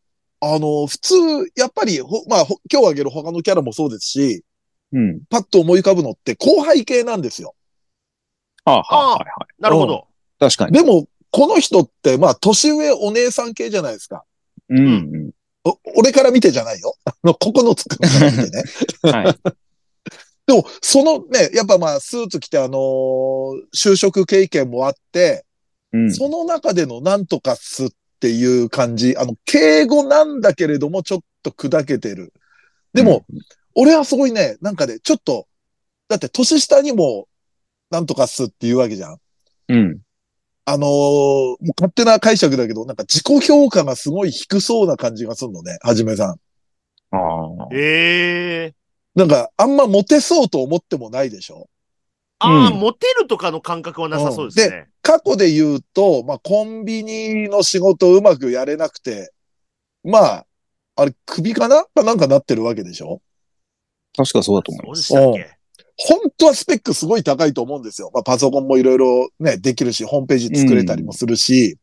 [0.40, 1.14] あの、普通、
[1.54, 4.44] やっぱり、ほまあ、ほ今日挙げる他のキャラもそうですし、
[4.92, 5.20] うん。
[5.28, 7.54] パッと思い浮かぶのって後輩系なんですよ。
[8.64, 9.62] ああ、はいはいはい。
[9.62, 10.08] なるほど。
[10.38, 10.72] 確かに。
[10.72, 14.24] でも、この人って、まあ、年上お姉さん系じゃないですか。
[14.68, 14.82] うんう
[15.28, 15.30] ん。
[15.62, 16.94] お俺から見てじゃないよ。
[17.04, 18.62] あの、ここのつくから見てね。
[19.02, 19.38] はい。
[20.46, 25.44] でも、そのね、やっぱまあ、スーツ着てあのー就職経験もあって、
[25.92, 26.14] うん。
[26.14, 27.88] その中でのなんとかすっ
[28.20, 32.32] ていう感じ、あの、敬語なんだけれども、ちょっと砕けてる。
[32.92, 33.24] でも、
[33.74, 35.46] 俺はすごいね、なんかね、ちょっと、
[36.08, 37.26] だって年下にも、
[37.90, 39.18] なんとかすって言うわけじゃん。
[39.68, 39.98] うん。
[40.66, 47.16] あのーもう勝手な解釈だけど、なんか自己評価がすごい低そうな感じがするのね、はじめさん。
[47.16, 47.68] ああ。
[47.72, 48.74] ええ
[49.16, 51.68] なんか、あんまモテそうと思ってもないでしょ？
[52.40, 54.88] ああ、うんモテるとかの感覚はなさそうですね。
[55.02, 59.32] 過去で言うと、まあ、コンビニの仕事をうまくやれなくて、
[60.02, 60.46] まあ、
[60.96, 61.84] あれ、首かな？
[61.84, 63.20] かなんかなってるわけでしょ？
[64.16, 65.12] 確かそうだと思いそうます。
[65.12, 65.60] でしたっけ？
[65.96, 68.10] 本当はスペックすごい高いと思うんですよ。
[68.14, 71.76] まあ、パソコンもいろいろね、できるし、ホームページ作れたりもするし、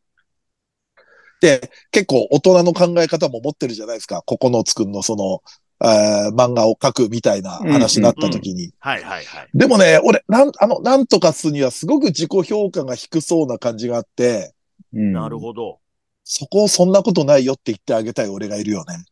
[1.40, 4.22] で、結構大人の考え方も持ってるじゃないですか。
[4.26, 5.40] ここのつくんのその、
[5.80, 8.72] えー漫画を描くみたいな話になった時に。
[8.80, 9.48] はいはいはい。
[9.54, 14.54] でもね、俺、なん、あの、なんとかすにはすごく自己評価が低そうな感じがあって、
[14.92, 15.78] うんなるほど。
[16.24, 19.04] そこをそんなことないよって言ってあげたい俺がいるよね。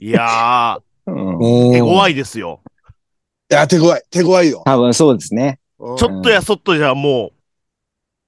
[0.00, 1.38] いやうん。
[1.38, 2.12] ー、手強い。
[2.12, 2.60] いですよ。
[3.50, 4.00] いや、手強い。
[4.10, 4.62] 手強いよ。
[4.64, 5.58] 多分そうですね。
[5.78, 7.32] うんちょっとやそっとじゃも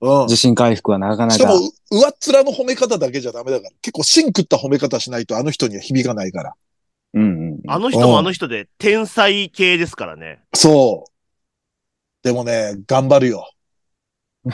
[0.04, 0.26] うん。
[0.26, 3.70] 自信回復はなかなかしかも。、う上っ面の褒め方だけじゃダメだから。
[3.80, 6.54] 結構芯食った褒め方しないとあの人には響かないから。
[7.14, 10.42] うんうんう、あの人もあの人で天才系ですからね。
[10.52, 11.10] そう。
[12.22, 13.50] でもね、頑張るよ。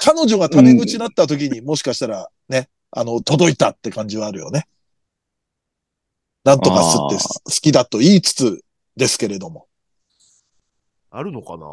[0.00, 4.66] 彼女がタメ口になった時に、もしかしたらね、あの、届いたって感じはあるよね。
[6.44, 8.64] なんとかすってあ好きだと言いつつ
[8.96, 9.66] ですけれども。
[11.10, 11.66] あるのかな？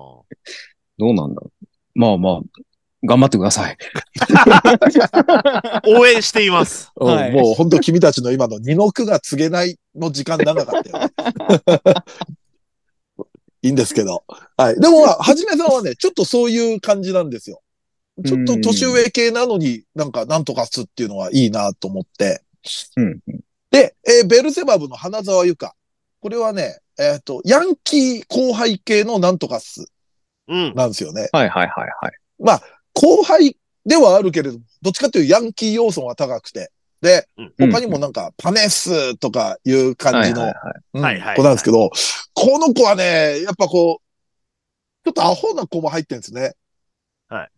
[1.02, 2.00] どうなんだろう。
[2.00, 2.42] まあまあ、
[3.04, 3.78] 頑張ってください。
[5.98, 6.92] 応援しています。
[6.96, 11.10] うんはいもう本当君たちの今の二の句が告げないの時間長かったよね。
[13.64, 14.24] いいんですけど。
[14.58, 14.80] はい。
[14.80, 17.62] でも、はじめさんはね、ちょっとそういう感じなんですよ。
[18.24, 22.44] ちょっと年上系なのになんかなんとかすっていうのはいいなと思って。
[22.98, 23.20] うん。
[23.72, 25.74] で、えーベルゼバブの花沢ゆか。
[26.20, 29.88] これはね、えっ、と、ヤンキー後輩系のなんとかっすうん。
[30.76, 31.30] なんですよね。
[31.32, 32.14] はいはいはいはい。
[32.40, 32.62] まあ、
[32.94, 36.72] 後輩ではあるけれども、どっちかというとヤンキー要素が高くて。
[37.02, 40.54] で、うん他にもなんか、パネスとかいう感じの、
[40.94, 41.00] 子
[41.44, 41.90] なんですけど、
[42.34, 46.54] この子はね、やっぱこう、ちょっとアホな子も入ってるんですね。
[47.28, 47.50] はい。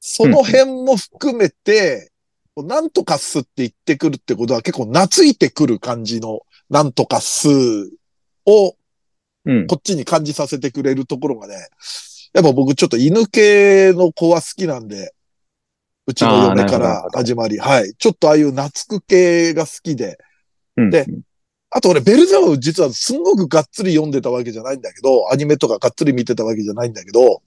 [0.00, 2.12] その辺も含めて、
[2.56, 7.48] なんとかすって言ってくるってことは結構懐いてくる感じのなんとかす
[8.44, 8.74] を
[9.44, 9.66] うん。
[9.66, 11.54] こっちに感じさせてくれるところがね、
[12.32, 15.14] やっぱ僕ちょっと犬系の子は好きなんで、
[16.06, 17.94] うちの嫁から始まり、はい。
[17.94, 20.18] ちょっとああいう懐く系が好きで、
[20.76, 20.90] うん。
[20.90, 21.06] で
[21.72, 27.42] あと俺、ベルゼバブ実はすんごくがっつり読んでたわけじゃないんだけど、アニメとかがっつり見てたわけじゃないんだけど、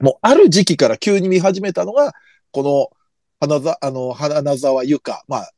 [0.00, 2.14] もうある時期から急に見始めたのが、
[2.50, 2.90] この、
[3.40, 5.50] 花ざ、あの、花沢ゆか、まあ、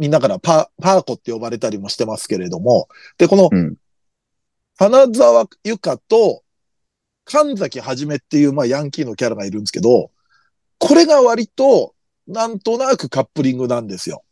[0.00, 3.76] みんなからパ、パーコって呼ばれたりもしてますけれども、で、このうん、
[4.76, 6.42] 花沢ゆかと、
[7.24, 10.10] 神崎はじめっていう、まあ、ヤンキーのキャラがいるんですけど、
[10.78, 11.94] これが割と、
[12.26, 14.22] なんとなくカップリングなんですよ。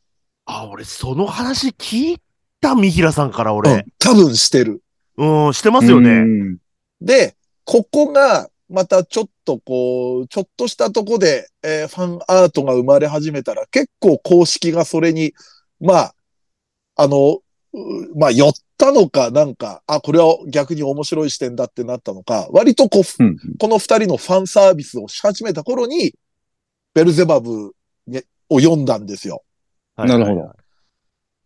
[0.47, 2.19] あ、俺、その話聞い
[2.61, 3.87] た、三平さんからうん俺。。
[3.99, 4.83] 多分してる。
[5.17, 6.21] うん、してますようね。
[6.21, 6.59] ん
[7.01, 15.35] で、ここが、またちょっとこう、ちょっとしたとこで、えーファンアートが生まれ始めたら、結構公式がそれに、
[15.81, 16.15] まあ、
[16.97, 17.43] あの、う
[18.17, 23.37] まあ、寄ったのか、なんか、あ、これは逆に面白い視点だってなったのか、割とこう、うん。
[23.59, 26.15] この二人のファンサービスをし始めた頃に、
[26.95, 27.73] ベルゼバブ
[28.07, 29.45] ねを読んだんですよ。
[29.97, 30.53] はいなるほど。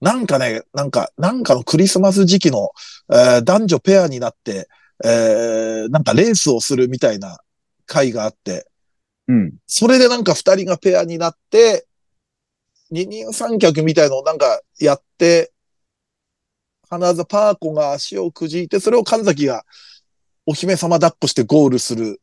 [0.01, 2.71] なんかね、なんか、なんかのクリスマス時期の、
[3.11, 4.69] えー男女ペアになって、
[5.05, 7.39] えーなんかレースをするみたいな
[7.87, 8.67] 回があって、
[9.29, 9.55] うん。
[9.67, 11.87] それでなんか二人がペアになって、
[12.91, 15.54] 二人三脚みたいのをなんかやって、
[16.95, 19.65] 花沢パーコが足をくじいて、それを神崎が
[20.47, 22.21] お姫様抱っこしてゴールする。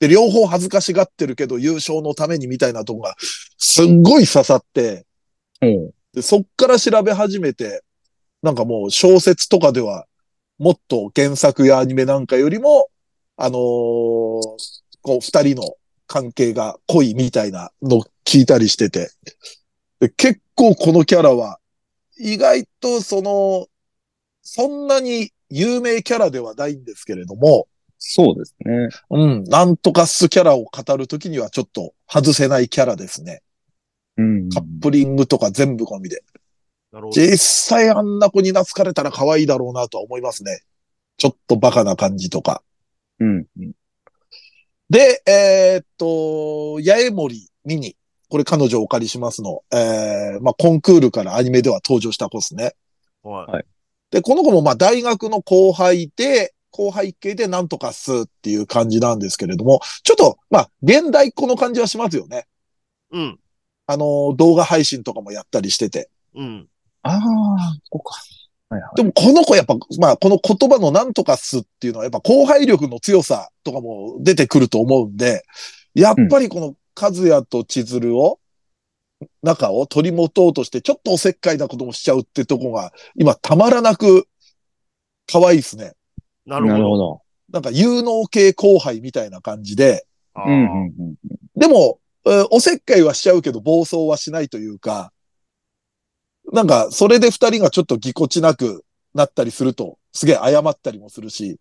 [0.00, 3.14] で、両方恥ずかしがってるけど優勝のためにみたいなとこが
[3.56, 5.06] すっごい刺さって、
[5.60, 7.82] おうで、そっから調べ始めて、
[8.42, 10.06] なんかもう小説とかでは、
[10.58, 12.88] もっと原作やアニメなんかよりも、
[13.36, 13.58] あのー
[15.02, 15.74] こう、二人の
[16.06, 19.10] 関係が濃いみたいなのを聞いたりしてて。
[20.00, 21.58] で結構このキャラは、
[22.18, 23.66] 意外とその、
[24.42, 27.68] そんなに有名キャラではないんですけれども、
[27.98, 28.88] そうですね。
[29.10, 33.42] うん、なんとかスキャラを語るときにはちょっと外せないキャラですね。
[34.16, 34.48] うん。
[34.50, 36.24] カップリングとか全部込みで。
[36.90, 37.20] なるほど。
[37.20, 40.62] 実際あんな子に懐かれたら可愛いだろうなとは思いますね。
[41.16, 42.62] ちょっとバカな感じとか。
[43.20, 43.46] うん。
[44.90, 47.96] で、えーっと、八重森ミニ。
[48.28, 49.62] これ彼女をお借りしますの。
[49.70, 52.74] えー、まあ、コンクールからアニメでは登場した子ですね。
[53.22, 53.64] はい。
[54.12, 62.46] で、この子もまあ大学の後輩で、後輩系でなんとかすっていう感じなんですけれども、ちょっと、まあ、現代っ子の感じはしますよね。
[63.10, 63.38] うん。
[63.86, 66.08] あの、動画配信とかもやったりしてて。
[66.34, 66.68] うん。
[67.02, 67.20] ああ、
[67.90, 68.14] こうか。
[68.70, 68.96] はいはい。
[68.96, 75.44] でもこの子やっぱ、まあこの言葉のなんとかすっていうのはやっぱ後輩力の強さとかも出てくると思うんで、
[75.94, 78.38] やっぱりこの和也と千鶴を、
[79.42, 84.26] 仲を取り持とうとしてちょっとおせっかいなこともしちゃうってとこが今たまらなく
[85.30, 85.92] 可愛いですね。
[86.46, 87.22] なるほど。
[87.50, 90.06] なんか有能系後輩みたいな感じで。
[91.56, 95.12] でも、えーおせっかいはしちゃうけど暴走はしないというか、
[96.52, 101.58] なんかそれで二人がちょっとぎこちなくなったりすると、すげえ謝ったりもするし、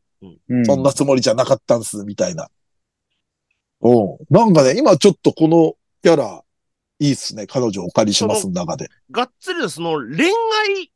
[0.47, 2.49] うんそんなつもりじゃなかったんす、みたいな。
[3.81, 4.17] うん。
[4.29, 6.43] なんかね、今ちょっとこのキャラ、
[7.01, 7.47] いいっすね。
[7.47, 8.87] 彼女お借りします中で。
[9.09, 10.91] がっつりその恋愛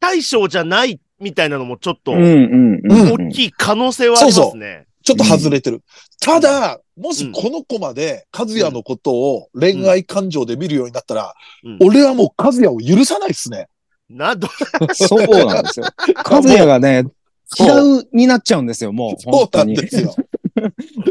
[0.00, 2.92] 対象じゃないみたいなのもちょっとうんうんうん。
[2.92, 4.86] うん大きい可能性はありますね。
[5.04, 5.82] ちょっと外れてる。
[6.20, 13.68] ただ、もしこの子まで、和也のことを恋愛感情で見るようになったら、うん俺はもう和也を許さないっすね。
[14.10, 14.48] な、ど、
[14.92, 15.86] そうなんですよ。
[16.28, 17.04] 和也がね、
[17.56, 19.22] 嫌うになっちゃうんですよ、もう。
[19.22, 19.72] そうなん。
[19.72, 20.16] ですよ。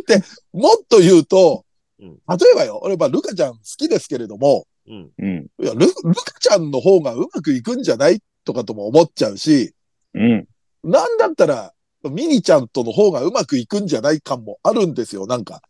[0.07, 0.21] で、
[0.51, 1.63] もっと言うと、
[2.03, 5.11] うん例えばよ、俺はルカちゃん好きですけれども、うん。
[5.17, 5.47] うん。
[5.59, 9.73] いやルルカちゃんの方がうまくいくんじゃないとかとも思っちゃうし、
[10.13, 10.47] うん。
[10.83, 11.73] なんだったら、
[12.03, 15.61] ミニちゃんとの方がうまくいくんじゃない感もあるんですよ、なんか。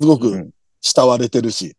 [0.00, 1.74] すごくうん慕われてるし。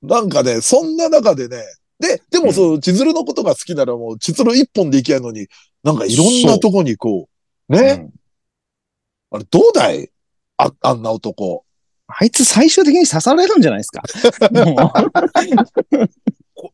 [0.00, 1.62] なんかね、そんな中でね、
[1.98, 5.48] で、でもそう、千鶴のことが好きならもう、千鶴一本でいけやのに、
[5.82, 7.28] なんかいろんなとこにこ
[7.68, 8.08] う、ね、
[9.30, 10.10] あれどうだい？
[10.56, 11.64] あ、あんな男。
[12.08, 14.02] あいつ最終的に刺されるんじゃないですか。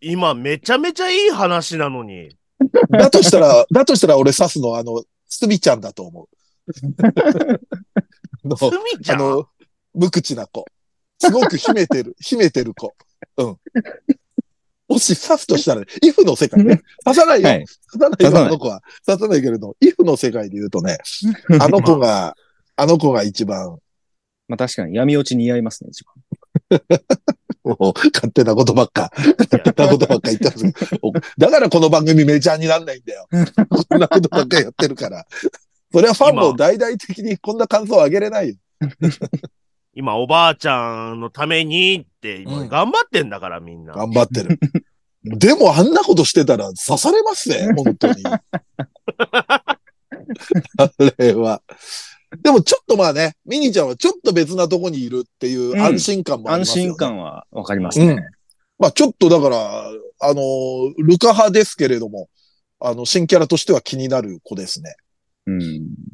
[0.00, 2.36] 今めちゃめちゃいい話なのに。
[2.90, 6.28] だとしたら、だとしたら俺刺すのはあの、すみちゃんだと思う。
[8.44, 8.64] あのす
[8.94, 9.20] みちゃん？
[9.20, 9.48] あの、
[9.92, 10.64] 無口な子。
[11.18, 12.94] すごく秘めてる、 秘めてる子。
[13.38, 13.56] うん。
[14.86, 16.82] もし刺すとしたら、ね、イフの世界ね。
[17.04, 17.48] 刺さないよ。
[17.48, 18.82] はい刺さないよ、刺さないあの子は。
[19.04, 20.98] 刺さないけれど、イフの世界で言うとね、
[21.60, 22.36] あの子が、
[22.76, 23.78] あの子が一番、
[24.48, 26.14] まあ確かに闇落ち似合いますね、一番。
[27.64, 33.26] もう勝手なことばっか、勝手なことばっか言ってますけど おだからこの番組メジャーになんないんだよ。
[33.88, 35.26] こんなことばっかやってるから。
[35.92, 38.56] それはファンも大々的にこんな感想をあげれないよ。
[39.94, 43.94] 今おばあちゃんのためにって、今うん頑張ってんだからみんな。
[43.94, 44.58] 頑張ってる。
[45.22, 48.22] でもあんなことしてたら刺されますね、本当に。
[48.26, 48.42] あ
[51.16, 51.62] れは。
[52.42, 58.28] でもちょっとまあね、ミニちゃんはちょっと別なとこにいるっていう安心感もあり安ますよ、ね心感はわかりますうんね。。
[58.78, 59.56] まあちょっとだから、
[60.20, 62.28] あのールカ派ですけれども、
[62.80, 64.94] あの、新キャラとしては気になる子ですね。
[65.46, 65.62] うん。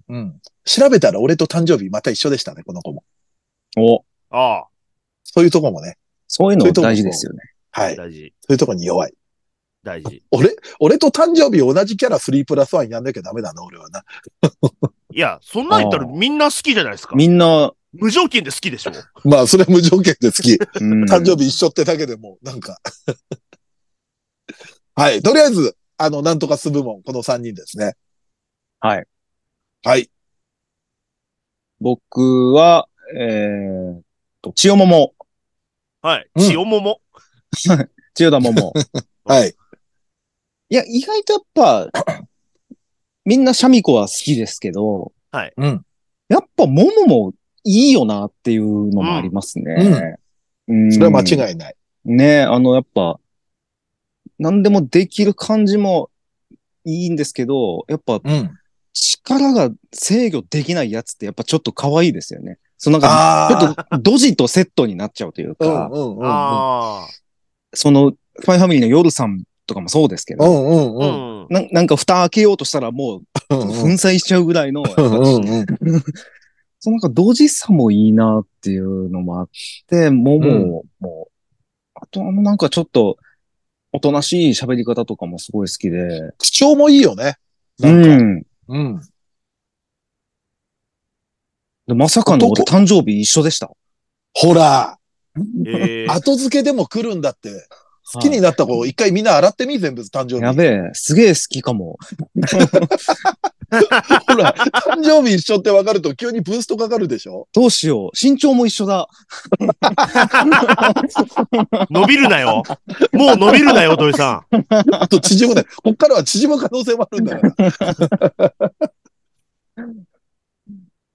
[0.08, 0.40] うん。
[0.64, 3.04] 調べたら俺と誕生日また一緒でしたね、この子も。
[3.76, 4.64] お、あ
[5.24, 5.96] そういうとこもね。
[6.28, 7.40] そういうの大事ですよね。
[7.70, 7.92] はい。
[7.94, 9.14] あ、大事、そういうとこに弱い。
[9.82, 10.22] 大事。
[10.30, 14.04] 俺、俺と誕生日同じキャラ3プラス1やんなきゃダメだな、俺はな。
[15.12, 17.16] いや、そんなん言ったらみんな好きじゃないですか。
[17.16, 18.92] みんな、無条件で好きでしょ
[19.24, 20.52] まあ、それは無条件で好き。
[20.80, 22.78] うん誕生日一緒ってだけでも、なんか。
[24.94, 25.22] はい。
[25.22, 27.94] とりあえず、あの、なんとかす部門、この3人ですね。
[28.80, 29.06] はい。
[29.84, 30.10] はい。
[31.80, 34.02] 僕は、えーっ
[34.42, 35.14] と、千代桃。
[36.02, 36.30] はい。
[36.34, 37.00] うん千代桃。
[38.14, 38.72] 千代田桃。
[39.24, 39.54] はい。
[40.68, 41.90] いや、意外とやっぱ、
[43.24, 45.12] みんなシャミ子は好きですけど、
[45.56, 45.84] うん。
[46.28, 47.32] やっぱ桃も
[47.64, 50.16] いいよなっていうのもありますね。
[50.68, 51.74] うんそれは間違いない。
[52.04, 53.18] ねあの、やっぱ、
[54.38, 56.10] 何でもできる感じも
[56.84, 58.50] いいんですけど、やっぱうん。
[58.92, 62.58] 力が制御できないやつってやっぱちょっと可愛いですよね。
[62.78, 65.64] そのなんか、ちょあっとドジとセットになっちゃうというあ。
[65.64, 66.26] うんか、うんうんうん。
[66.26, 67.08] ああ。
[67.74, 71.06] その、ファイファミリーの夜さんとかもそうですけど、うんうんうう
[71.44, 71.44] ん。
[71.44, 71.46] ん。
[71.48, 75.66] ななんか蓋開けようとしたらもううん粉砕しちゃうぐらいの、うんうんうん。
[76.80, 79.48] そのなんか同時さもいいなっていうのもあっ
[79.86, 81.32] て、もも、もう、
[81.94, 83.18] あとあのなんかちょっと、
[83.92, 86.32] おとなしい喋り方とかもすごい好きで。
[86.38, 87.36] 口調もいいよね。
[87.90, 88.16] んか。
[88.16, 88.46] ん。
[88.68, 89.00] うん。
[91.86, 93.70] でまさかの俺誕生日一緒でした。
[94.32, 94.98] ほら、
[95.66, 97.50] えー、後付けでも来るんだって。
[98.12, 100.42] 好きになった子、一回みんな洗ってみ、全部誕生日。
[100.42, 101.98] やべえ、すげえ好きかも。
[103.70, 107.46] ほら、誕生日一緒って分かると急にブーストかかるでしょ？
[107.52, 108.10] どうしよう。
[108.20, 109.06] 身長も一緒だ。
[111.88, 112.64] 伸びるなよ。
[113.12, 114.44] もう伸びるなよ、土井さ
[114.92, 115.64] あと縮むね。
[115.84, 117.48] こっからは縮む可能性もあるんだか
[118.36, 118.52] ら。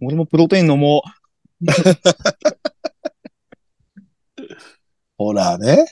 [0.01, 1.03] 俺もプロテイン飲も
[5.17, 5.85] ほらね。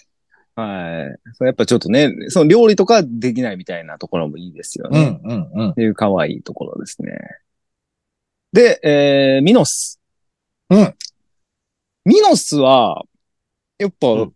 [0.57, 0.61] う。
[0.61, 1.33] はい。
[1.33, 5.19] それやっぱちょっとね、その料理とかできないみたいなところもいいですよね。
[5.23, 5.73] うん、うん、うんっ。
[5.75, 7.17] ていう可愛いところですね。
[8.51, 9.99] で、えー、ミノス。
[10.69, 10.95] うん。
[12.05, 13.03] ミノスは、
[13.77, 14.33] やっぱ、うん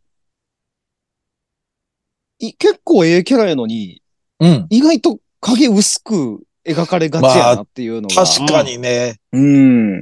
[2.40, 4.02] い結構ええキャラやのに、
[4.40, 4.68] うん。
[4.70, 8.26] 意外と影薄く描かれがちやなっていうのが。
[8.26, 9.20] 確かにね。
[9.32, 10.02] うん。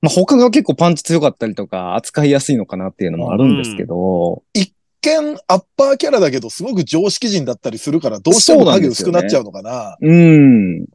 [0.00, 4.72] まあ、他が結構パンチ強かったりとか、扱いやすいのかなっていうのもあるんですけど、一
[5.06, 9.96] 見アッパーキャラだけど、すごく常識人だったりするから、どうしても影薄くなっちゃうのかな。
[10.00, 10.78] うん。
[10.80, 10.86] うん。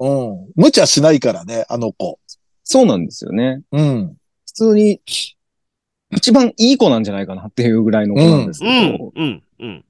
[0.55, 2.20] 無茶しないからね、あの子。
[2.64, 3.62] そうなんですよね。
[3.72, 4.18] うん。
[4.45, 5.01] 普通に、
[6.12, 8.97] 一番いい子なんじゃないかなっていうぐらいの子なんですけん。
[8.97, 9.86] ど、うん、うん、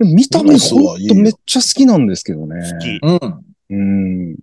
[0.00, 0.14] うん。
[0.14, 2.54] 見た目ほんとめっちゃ好きなんですけどね。
[2.72, 2.98] 好き。
[3.02, 4.30] うん。
[4.30, 4.36] うん。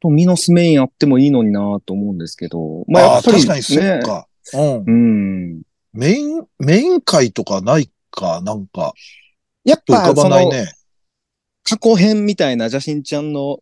[0.00, 4.26] と、ミノスメインあってもいいのになと思うんですけど、まあやっぱり、確かにそっか。
[4.54, 4.84] うん。
[4.86, 5.62] うん。
[5.92, 8.94] メイン、メイン会とかないか、なんか、
[9.64, 10.72] やっぱ、浮かばその、ないね。
[11.64, 13.60] 過去編みたいな邪神ちゃんの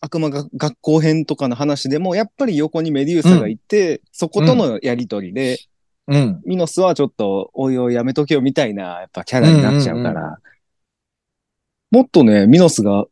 [0.00, 5.58] 悪魔が学校編とかの話でも、やっぱり横にメデューサがいて、そことのやりとりで、
[6.08, 6.40] うん。
[6.44, 10.36] ミノスはちょっと、おいおいやめとけよみたいな、やっぱキャラになっちゃうから、うんうん
[11.90, 13.06] もっとね、ミノスが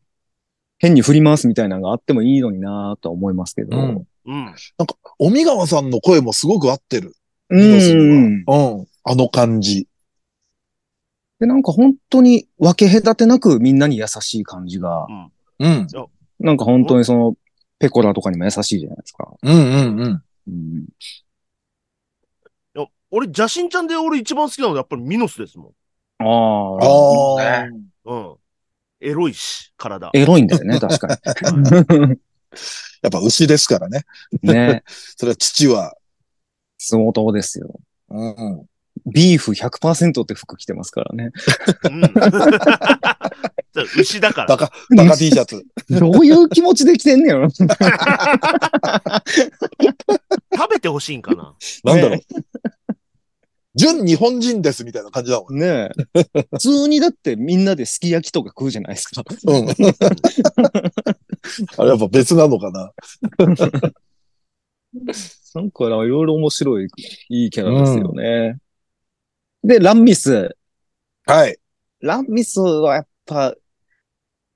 [0.79, 3.77] 変に振り回すみたいなのがあってもいいのになとは思いますけど。
[3.77, 4.07] うん。
[4.27, 4.55] うん。
[5.19, 7.15] 尾身川さんの声もすごく合ってる。
[7.55, 8.45] うミノスにん。
[8.47, 8.73] は。
[8.73, 8.87] うん。
[9.05, 9.87] あの感じ。
[11.39, 15.07] で、なんか本当に分け隔てなくみんなに優しい感じが、
[15.59, 15.87] うん。
[16.41, 17.37] なんか本当にその、
[17.79, 19.33] ペコラとかにも優しいじゃないですか。
[19.43, 20.23] うんうんうん。
[20.49, 20.85] うん。
[22.77, 25.75] いや俺、邪神ちゃんで俺一番好きなのはやっぱりミノスですも
[26.19, 27.65] あああ。
[27.69, 27.85] ん。
[28.05, 28.37] うん。
[29.01, 30.11] エロいし、体。
[30.15, 31.09] エロいんだよね、確か
[33.03, 34.05] やっぱ牛ですからね。
[34.43, 34.53] に。
[34.53, 34.83] ね。
[35.17, 35.95] それは父は。
[36.79, 37.81] 相当ですよ。
[38.11, 38.67] うん。
[39.07, 41.31] ビーフ100%って服着てますからね。
[41.85, 42.03] うん。
[43.99, 44.47] 牛だから。
[44.49, 45.65] バカ、バカ T シャツ。
[45.91, 47.51] どういう気持ちで着てんねやろ。
[47.51, 47.67] 食
[50.71, 51.55] べてほしいんかな。
[51.85, 52.25] なんだろうね。
[53.77, 55.59] 純日本人ですみたいな感じだもん。
[55.59, 56.25] ねえ。
[56.53, 59.25] 普通にだってみんなですき焼きとか食うじゃないですか。
[59.47, 59.69] うん。
[61.77, 62.93] あれやっぱ別なのかな。
[65.55, 66.89] なんかいろいろ面白い、
[67.29, 68.59] いいキャラですよね。
[69.63, 70.57] で、ランミス。
[71.27, 71.57] はい。
[72.01, 73.55] ランミスはやっぱ、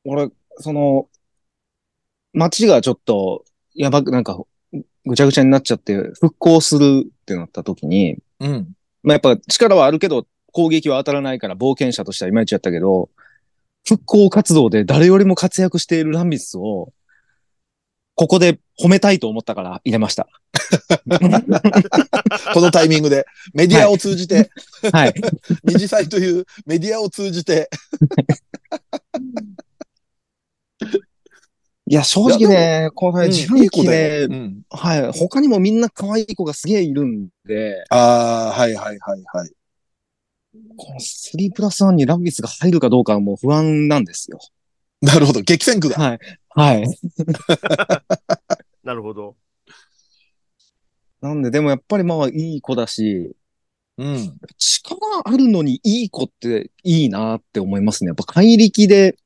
[0.04, 1.08] 俺、その、
[2.32, 4.38] 街がちょっと、やばく、なんか、
[5.04, 8.74] ぐちゃぐちゃになっちゃって、復興するってなった時に、うん。
[9.02, 13.10] まあ、やっぱ力はあるけど、攻撃は当たらないから冒険者としてはいまいちやったけど、
[13.86, 16.92] 復興活動で誰よりも活躍しているランミスを、
[18.18, 20.26] ここで褒めたいと思ったから入れました。
[22.52, 24.50] このタイミングで、メディアを通じて、
[24.92, 25.14] はい。
[25.62, 27.70] 二次祭というメディアを通じて、
[31.86, 34.28] いや、正直ね、このうん自分機いい子だよ。
[34.28, 34.62] ね、うん。
[34.68, 35.12] はい。
[35.12, 39.50] 他にもみんな可愛い子がすげえいるんで、ああ、はいはいはいはい。
[40.76, 44.40] この3プラス1にランミスが入るかどうかはもう不安なんですよ。
[45.00, 45.40] なるほど。
[45.42, 45.96] 激戦区だ。
[45.96, 46.18] はい。
[46.58, 46.84] はい。
[48.82, 49.36] なるほど。
[51.20, 53.36] なんで、でもやっぱりまあいい子だし、
[53.96, 54.38] うん。
[54.58, 58.08] 力あるのにいい子っていいなって思いますね。
[58.08, 59.16] やっぱ怪力で、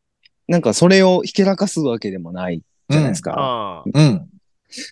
[0.47, 3.33] なんかそれをひけらかすわけでもないじゃないですか。
[3.33, 3.85] ああ。
[3.87, 4.29] うん。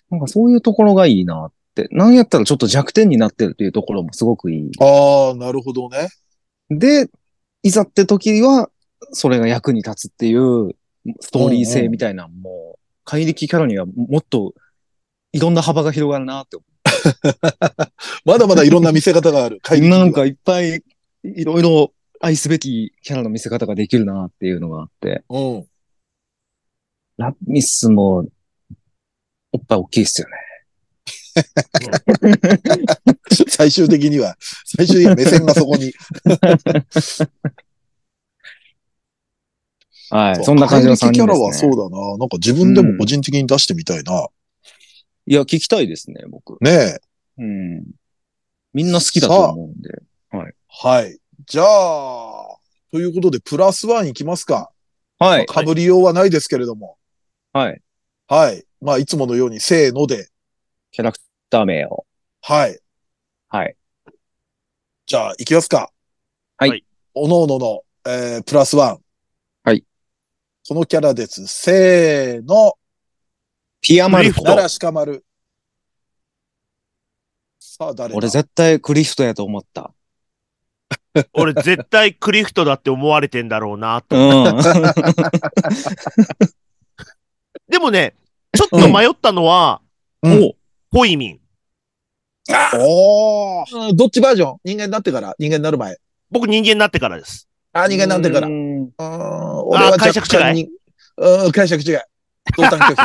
[0.09, 1.87] なんかそういうところがいいなって。
[1.91, 4.71] なんやったらちょっと弱点になってるっていうところもすごくいい。
[4.79, 6.09] ああ、なるほどね。
[6.71, 7.07] で、
[7.61, 8.71] いざって時は、
[9.11, 10.75] それが役に立つっていう
[11.19, 14.53] ストーリー性みたいなのも、怪力キャラにはもっと
[15.33, 16.65] いろんな幅が広がるなって思
[18.25, 19.59] まだまだいろんな見せ方がある。
[19.61, 19.83] 怪う。
[19.83, 20.83] 力なんかいっぱい
[21.23, 25.23] いろいろ愛すべきキャラの見せ方ができるなっていうのがあって。
[25.29, 25.65] うん。
[27.17, 28.25] ラミスも、
[29.51, 30.35] おっぱい大きいっすよね。
[33.47, 34.35] 最終的には、
[34.77, 35.93] 最終的には目線がそこに。
[40.11, 40.43] はい。
[40.43, 41.71] そんな感じの3人怪力キャラはです、ね。
[41.73, 42.17] そうだな。
[42.17, 44.27] なんか自分でも個人的に出してみたいな。
[45.25, 46.57] いや、聞きたいですね、僕。
[46.63, 46.99] ねえ。
[47.37, 47.85] うん。
[48.73, 49.89] みんな好きだと思うんで。
[50.67, 51.17] はい。
[51.45, 52.57] じゃあ、
[52.91, 54.71] ということで、プラスワンいきますか。
[55.19, 55.45] はい。
[55.45, 56.97] かぶりようはないですけれども。
[57.53, 57.81] はい。
[58.27, 58.65] はい。
[58.81, 60.29] まあ、いつものように、せーので。
[60.91, 62.05] キャラクター名を。
[62.41, 62.79] はい。
[63.49, 63.75] はい。
[65.05, 65.91] じゃあ、いきますか。
[66.57, 69.01] はいおのおのの、えー、プラスワン。
[70.63, 70.67] はい。
[70.67, 71.47] このキャラです。
[71.47, 72.73] せーの。
[73.81, 74.37] ピアマルフ。
[74.37, 75.25] ト奈良鹿丸。
[77.59, 78.17] さあ、誰だ？
[78.17, 79.93] 俺絶対クリフトやと思った。
[81.33, 84.15] 俺絶対クリフトだって思われてんだろうなと。
[84.15, 84.19] う
[84.51, 84.57] ん。
[87.67, 88.15] でもね、
[88.55, 89.81] ちょっと迷ったのは、
[90.21, 90.53] うんお
[90.91, 91.39] ホイミン。
[92.75, 94.59] おーうんどっちバージョン？
[94.63, 95.35] 人間になってから？
[95.39, 95.97] 人間になる前。
[96.29, 97.47] 僕人間になってからです。
[97.73, 98.47] あ、人間になってから。
[98.47, 100.69] ううんん、俺は解釈違い若干に
[101.17, 101.97] うん、解釈違い。
[102.57, 103.01] 同担拒否。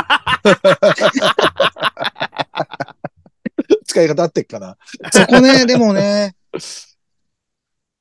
[3.87, 4.77] 使い方合ってっかな。
[5.13, 6.35] そこね、 でもね。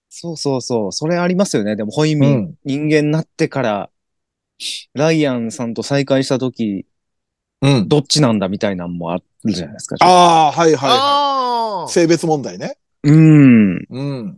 [0.09, 0.91] そうそうそう。
[0.91, 1.75] それありますよね。
[1.75, 3.89] でも、ホイミン、うん人間になってから、
[4.93, 6.85] ライアンさんと再会したとき、
[7.61, 7.87] うん。
[7.87, 9.97] どっちなんだみたいなのもあるじゃないですか。
[9.99, 11.91] ああ、はいはい、はああい。。
[11.91, 12.77] 性別問題ね。
[13.03, 13.85] うん。
[13.89, 14.37] うん。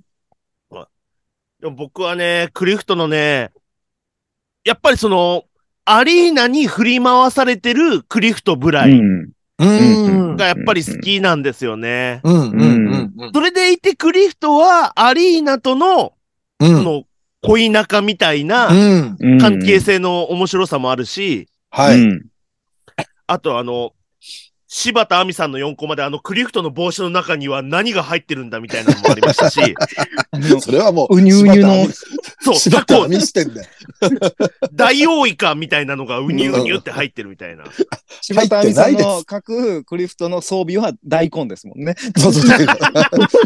[1.60, 3.52] でも僕はね、クリフトのね、
[4.64, 5.44] やっぱりその、
[5.86, 10.36] アリーナに振り回されてるクリフトブライうん。
[10.36, 12.22] がやっぱり好きなんですよね。
[13.34, 16.14] それでいてクリフトはアリーナとの、
[16.60, 16.68] うん。
[16.78, 17.04] その、
[17.42, 18.68] 恋仲みたいな
[19.40, 22.02] 関係性の面白さもあるし、はい。
[22.02, 22.26] うん。
[23.26, 23.94] あとあの、
[24.68, 29.60] 柴田亜美さんの4コマであのクリフトの帽子の中には何が入ってるんだみたいなのもありましたし、
[30.60, 31.88] それはもう、うにうにの
[32.42, 33.68] そう、柴タコ、田見してんだよ。
[34.74, 37.64] ダイオウイカみたいなのがウニウニュって入ってるみたいな。
[38.22, 41.96] 柴田亜美さんの書くクリフトの装備は大根ですもんね。
[42.18, 42.68] そうそうそう。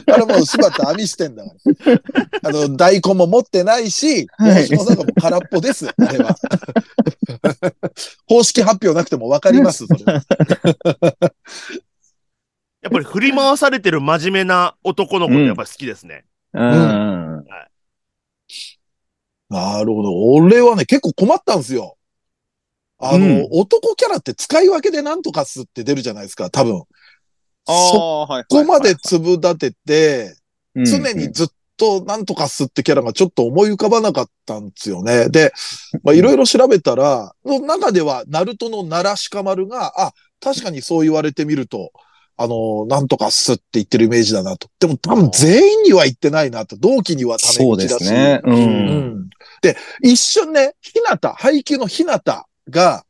[0.07, 1.51] あれもう柴田網してんだか
[1.85, 2.49] ら。
[2.49, 6.35] あの、大根も持ってないし、はい帽子もなんかもう空っぽです、あれは。
[8.27, 10.23] 公式発表なくてもわかります、それは。
[12.81, 16.25] やっぱり振り回されてる真面目な男の子ってやっぱり好きですね。
[16.53, 17.45] うん。
[19.49, 20.13] なるほど。
[20.33, 21.97] 俺はね、結構困ったんですよ。
[22.97, 26.83] あの、うん男キャラって使い分けでなんとかすって出るじゃないですか、多分。
[27.67, 28.45] そあ、はい。
[28.49, 30.35] こまで粒立てて、
[30.75, 35.29] うん常にずっとなんとかすってキャラがちょっと思い浮かばなかったんですよね。
[35.29, 35.51] で、
[36.03, 41.91] まあいろいろ調べたら、の中では、ナルトの奈良鹿丸が、あ、確かにそう言われてみると、
[42.37, 44.67] あの、なんとかすって言ってるイメージだなと。
[44.79, 46.75] でも多分全員には言ってないなと。
[46.75, 48.05] 同期にはためそうで口だし。
[48.05, 48.41] すね。
[48.43, 48.51] う。
[48.51, 48.59] うん
[49.25, 49.29] ん。
[49.61, 53.05] で、一瞬ね、ひなた、配給のひなたが、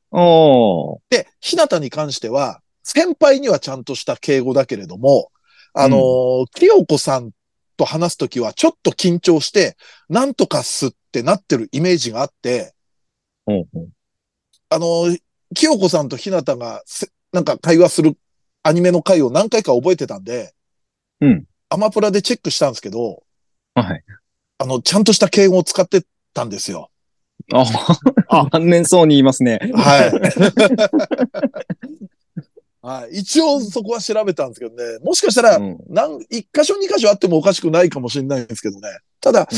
[1.09, 5.31] で、ひなたに関しては、先輩にはちゃんとした敬語だけれども、
[5.73, 7.31] あのー清子さん
[7.77, 9.77] と話すときはちょっと緊張して、
[10.09, 12.73] なんとかすってなってるイメージがあって、
[13.47, 13.89] うんうん
[14.69, 15.21] あのー
[15.53, 18.17] 清子さんとひなたがせ、なんか会話する
[18.63, 20.53] アニメの回を何回か覚えてたんで、
[21.21, 21.45] うん。
[21.69, 23.23] アマプラでチェックしたんですけど、
[23.75, 24.03] はい。
[24.57, 26.03] あの、ちゃんとした敬語を使って
[26.33, 26.91] たんですよ。
[27.53, 27.63] あ、
[28.27, 29.59] あ残念そうに言いますね。
[29.73, 30.11] はい。
[32.83, 33.19] はい。
[33.19, 34.99] 一応そこは調べたんですけどね。
[35.03, 38.89] もしかしたら、うんなん、一箇所二箇所あってもおかしくないかもしれないんですけどね。
[39.19, 39.57] ただ、うん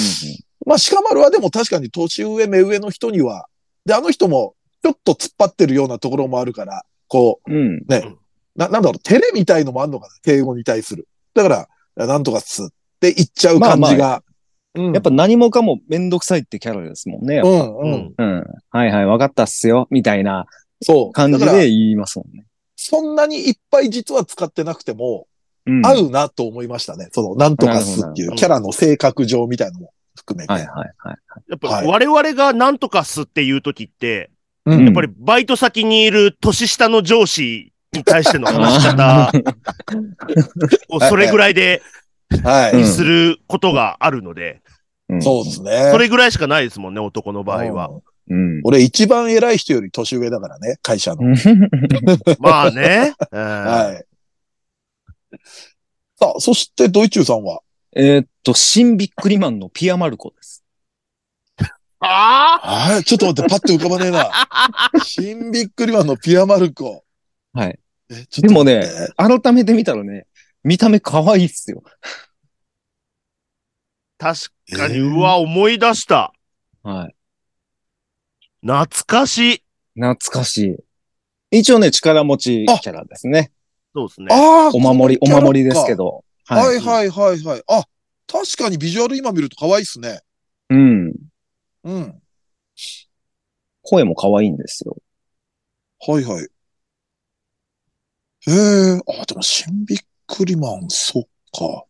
[0.65, 3.47] まあ、鹿丸はでも確かに年上、目上の人には、
[3.85, 6.83] で、あの人もちょっと突っ張ってるようなところもあるから、
[7.13, 7.85] こう、うん。
[7.87, 8.15] ね、
[8.55, 11.07] な、なんだろう、照れみたいのもあるのかな、敬語に対する。
[11.35, 12.67] だから、なんとかっすっ
[12.99, 14.23] て言っちゃう感じが。
[14.25, 14.33] うん
[14.75, 17.41] やっぱ何もかもめんどくさいってキャラですもんね。
[17.43, 17.79] うん、う。
[17.83, 18.13] うんん。
[18.17, 18.43] うん。
[18.71, 19.87] はいはい、わかったっすよ。
[19.91, 20.47] みたいな
[20.81, 21.11] そう。
[21.11, 22.47] 感じで言いますもんね。
[22.75, 25.27] そんなにいっぱい実は使ってなくても、
[25.67, 25.85] うん。
[25.85, 27.09] 合うなと思いましたね。
[27.11, 30.51] その、なんとかっすっていうキャラの性格上みたいなのも含めて。
[30.51, 31.17] はいはいはい。
[31.49, 34.31] やっぱはい我々がなんとかすっていう時って、
[34.65, 39.31] うんやっぱりバイト先にいる年下の上司に対しての話し方
[40.89, 41.81] をそれぐらいで
[42.43, 42.73] はい。
[42.73, 44.61] うんすることがあるので、
[45.09, 45.89] うんそうですね。
[45.91, 47.89] それぐらいしかないですもんね、男の場合は。
[48.29, 48.57] うん。
[48.57, 48.61] うん。
[48.63, 51.21] 俺一番偉い人より年上だからね、会社の。
[52.39, 53.13] まあね。
[53.31, 54.05] うんはい。
[56.17, 57.59] さあ、そしてドイチューさんは？
[57.95, 60.62] えーっと、新ビックリマンのピアマルコです。
[62.05, 64.29] あはい、ちょっと待って、パッと浮かばねえな。
[65.03, 67.03] 新ビックリマンのピアマルコ。
[67.53, 67.79] はい。
[68.09, 68.83] え、ちょっとでもね
[69.15, 70.27] 改めて見たらね、
[70.63, 71.83] 見た目可愛いっすよ。
[74.17, 74.39] 確
[74.77, 76.33] かに、えーうわ、思い出した。
[76.83, 77.15] はい。
[78.61, 79.63] 懐かしい。
[79.95, 80.57] 懐かし
[81.51, 81.59] い。
[81.59, 83.51] 一応ね、力持ちキャラですね。
[83.95, 84.27] そうですね。
[84.31, 85.95] ああ、お守り、お守りですけ。
[85.95, 86.23] ど。
[86.45, 87.63] はいはいはいはい。
[87.67, 87.83] あ、
[88.27, 90.21] 確かにビジュアル今見ると可愛いっすね。
[90.69, 91.13] うん。
[91.83, 92.21] うん。
[93.81, 94.97] 声も可愛いんですよ。
[95.99, 96.49] はいはい。
[98.45, 101.85] へえ、あ、でも新ビックリマン、そっか。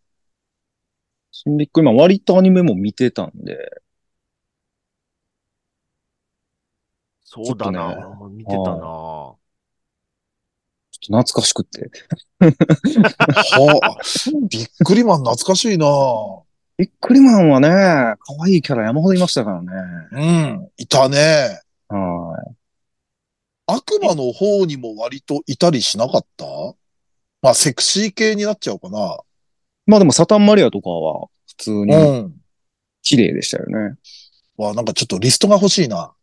[1.32, 3.82] 新ビックリマン割とアニメも見てたんで。
[7.24, 7.96] そうだな。
[7.96, 8.78] ね見てたな。
[8.78, 11.90] ちょっと懐かしくって。
[12.40, 13.98] はあ、
[14.48, 15.88] ビックリマン懐かしいな
[16.78, 19.70] ビックリマンはね、可愛いキャラ山ほどいましたからね。
[20.12, 21.60] うん、いたね。
[21.88, 22.56] はい。
[23.68, 26.46] 悪魔の方にも割といたりしなかった？
[27.42, 29.20] まあ、セクシー系になっちゃうかな。
[29.86, 32.34] まあでもサタンマリアとかは普通にうん。
[33.02, 33.96] 綺麗でしたよね。
[34.58, 36.14] わ、なんかちょっとリストが欲しいな。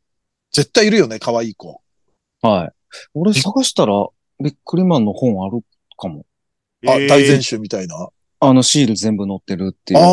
[0.53, 1.81] 絶対いるよね、可愛い子。
[2.43, 2.73] はい。
[3.15, 3.93] 俺探したら、
[4.43, 5.63] ビックリマンの本ある
[5.97, 6.25] かも。
[6.87, 8.09] あ、えー大全集みたいな。
[8.41, 10.05] あのシール全部載ってるっていあう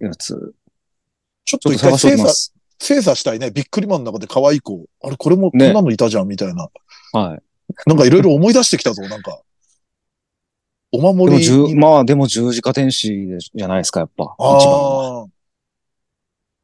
[0.00, 0.54] あ、やつ。
[1.44, 2.54] ちょっと一回精査、きます。
[2.78, 3.50] 精査したいね。
[3.50, 4.86] ビックリマンの中で可愛い子。
[5.02, 6.68] あれ、これもこんねなのいたじゃん、みたいな。
[7.12, 7.42] はい。
[7.86, 9.40] なんかいろいろ思い出してきたぞ、 なんか。
[10.92, 11.74] おでも守り十、に。
[11.74, 14.24] まあでも十字架天使じゃないですか、やっぱ。
[14.38, 15.20] 一番は。
[15.22, 15.26] ああ。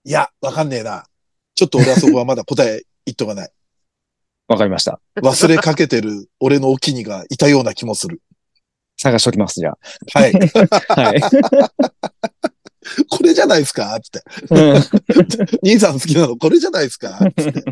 [0.05, 1.05] いや、わかんねえな。
[1.55, 3.51] ちょっと俺はそこはまだ答え言っとかない。
[4.49, 5.01] わかりました。
[5.17, 8.21] 忘れかけてる俺のお気にがいたような気もする。
[9.01, 9.73] 探しておきます、じゃ
[10.15, 10.33] はい。
[10.89, 11.03] あ。
[11.03, 11.21] はい。
[13.09, 13.99] これじゃないですか？
[14.03, 14.23] つって。
[14.51, 14.75] うん
[15.63, 17.19] 兄さん好きなのこれじゃないですか？
[17.37, 17.65] つって。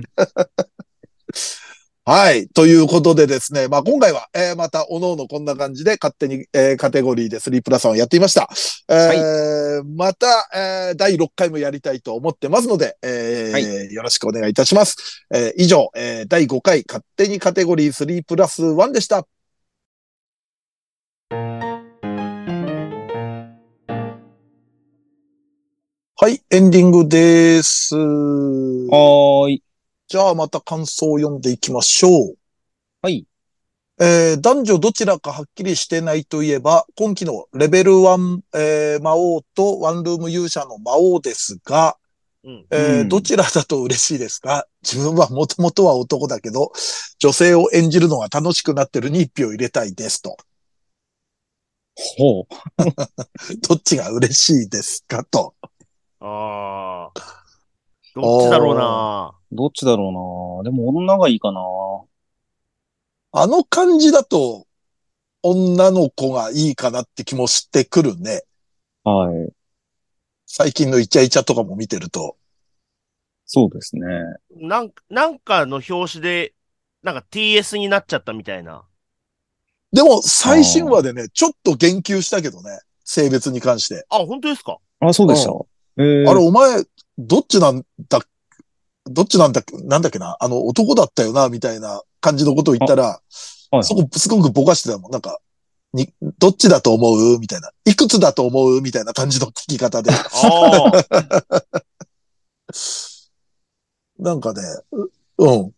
[2.04, 2.48] はい。
[2.48, 3.68] ということでですね。
[3.68, 8.48] まあ、今回は、えーまた、おのおのこんな感じで勝手に、えーカテゴリーで3プラス1をやってみました。
[8.88, 13.58] えーまた、えー第6回もやりたいと思ってますので、えーは
[13.92, 14.96] よろしくお願いいたします。
[15.34, 19.26] えー以上、えー第5回勝手にカテゴリー3プラス1でした。
[26.20, 27.94] はい、エンディングです。
[27.94, 29.62] はーい。
[30.08, 32.34] じゃあまた感想を読んでいきましょう。
[33.02, 33.24] はい。
[34.00, 41.96] えー男女どちらかはっきりしてないといえば、今期のレベル1、えー魔王とワンルーム勇者の魔王ですが、
[42.42, 42.66] うん。
[42.72, 44.66] えーうんどちらだと嬉しいですか？
[44.82, 46.72] 自分はもともとは男だけど、
[47.20, 50.36] 女性を演じるのが楽しくなってるに一票入れたいですと。
[51.94, 52.46] ほう。
[53.68, 55.22] どっちが嬉しいですか？
[55.22, 55.54] と。
[56.20, 57.20] ああ。
[58.14, 59.32] どっちだろうな。
[59.52, 60.70] どっちだろうな。
[60.70, 61.60] でも女がいいかな。
[63.32, 64.66] あの感じだと、
[65.42, 68.42] 女の子がいいかなって気もしてくるね。
[69.04, 69.52] はい。
[70.46, 72.36] 最近のイチャイチャとかも見てると。
[73.44, 74.02] そうですね。
[74.56, 76.54] なんなんかの表紙で、
[77.02, 78.84] なんか TS になっちゃったみたいな。
[79.92, 82.80] でも、最新話でね、ちょっと言及したけどね。
[83.04, 84.04] 性別に関して。
[84.10, 84.78] あ、本当ですか？
[85.00, 85.52] あ、そうでした。
[85.98, 86.84] えーあれ、お前、
[87.18, 88.20] どっちなんだ、
[89.04, 95.12] どっちなんだっけ、なんだっけな、あの、男だったよな、みたいな感じのことを言ったら、はいそこ、すごくぼかしてたもん。
[95.12, 95.40] なんか、
[95.92, 97.38] に、どっちだと思う？
[97.38, 97.70] みたいな。
[97.84, 98.80] いくつだと思う？
[98.80, 100.10] みたいな感じの聞き方で。
[100.14, 100.92] ああ。
[104.18, 104.62] なんかね、
[104.92, 105.74] ううん。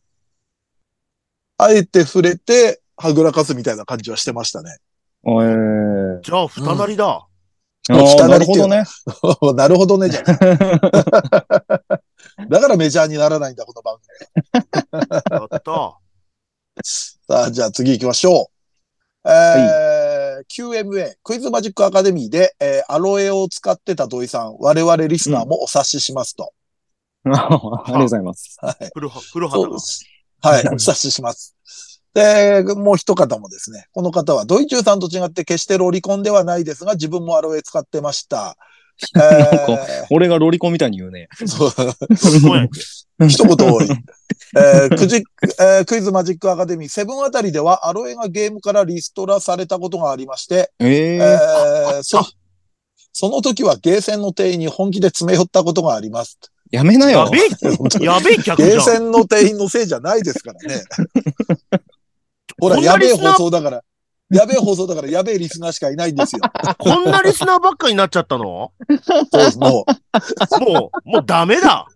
[1.58, 4.78] あえて触れて、はぐらかすみたいな感じはしてましたね。
[5.24, 7.26] えー、じゃあ、二なりだ。
[7.90, 8.84] なるなりっていうほどね。
[9.54, 10.30] なるほどね、じゃあ。
[12.48, 14.08] だからメジャーにならないんだ、この番組。
[15.30, 15.98] やった。
[16.82, 18.50] さあ、じゃあ次行きましょ
[19.24, 19.28] う。
[19.28, 26.52] えー QMA、クイズマジックアカデミーで、えーアロエを使ってた土井さん、我々リスナーもお察ししますと。
[27.24, 27.56] ありがと
[27.98, 28.56] うございます。
[28.60, 28.90] はい。
[28.94, 29.68] 古は、古畑が。
[29.68, 30.04] そうです。
[30.42, 31.54] はい、お察しします。
[32.14, 38.56] で、もう一方もですね、この方はドイチューさんと違って決してロリコンではないですが、自分もアロエ使ってました。
[39.16, 41.28] え俺がロリコンみたいに言うね。
[41.40, 43.88] ー、そう一言多い。
[44.56, 45.16] えーくじ
[45.58, 52.26] えークイズマジックアカデミーセブンあたりではアロエがゲームからリストラされたことがありまして、えええーそ、
[53.12, 56.38] その時はゲーセンの店員に本気で詰め寄ったことがあります。
[56.70, 57.20] やめなよ。
[57.20, 58.70] やべえ、やべえ客じゃん。
[58.70, 60.82] ゲーセンの店員のせいじゃないですからね。
[62.60, 63.82] ほら、やべえ放送だから。
[64.30, 66.42] やべえ放送だからやべえリスナーしかいないんですよ。
[66.78, 68.72] こんなリスナーばっかになっちゃったの？
[69.32, 69.84] そうも
[70.60, 71.86] う、もう、もうダメだ。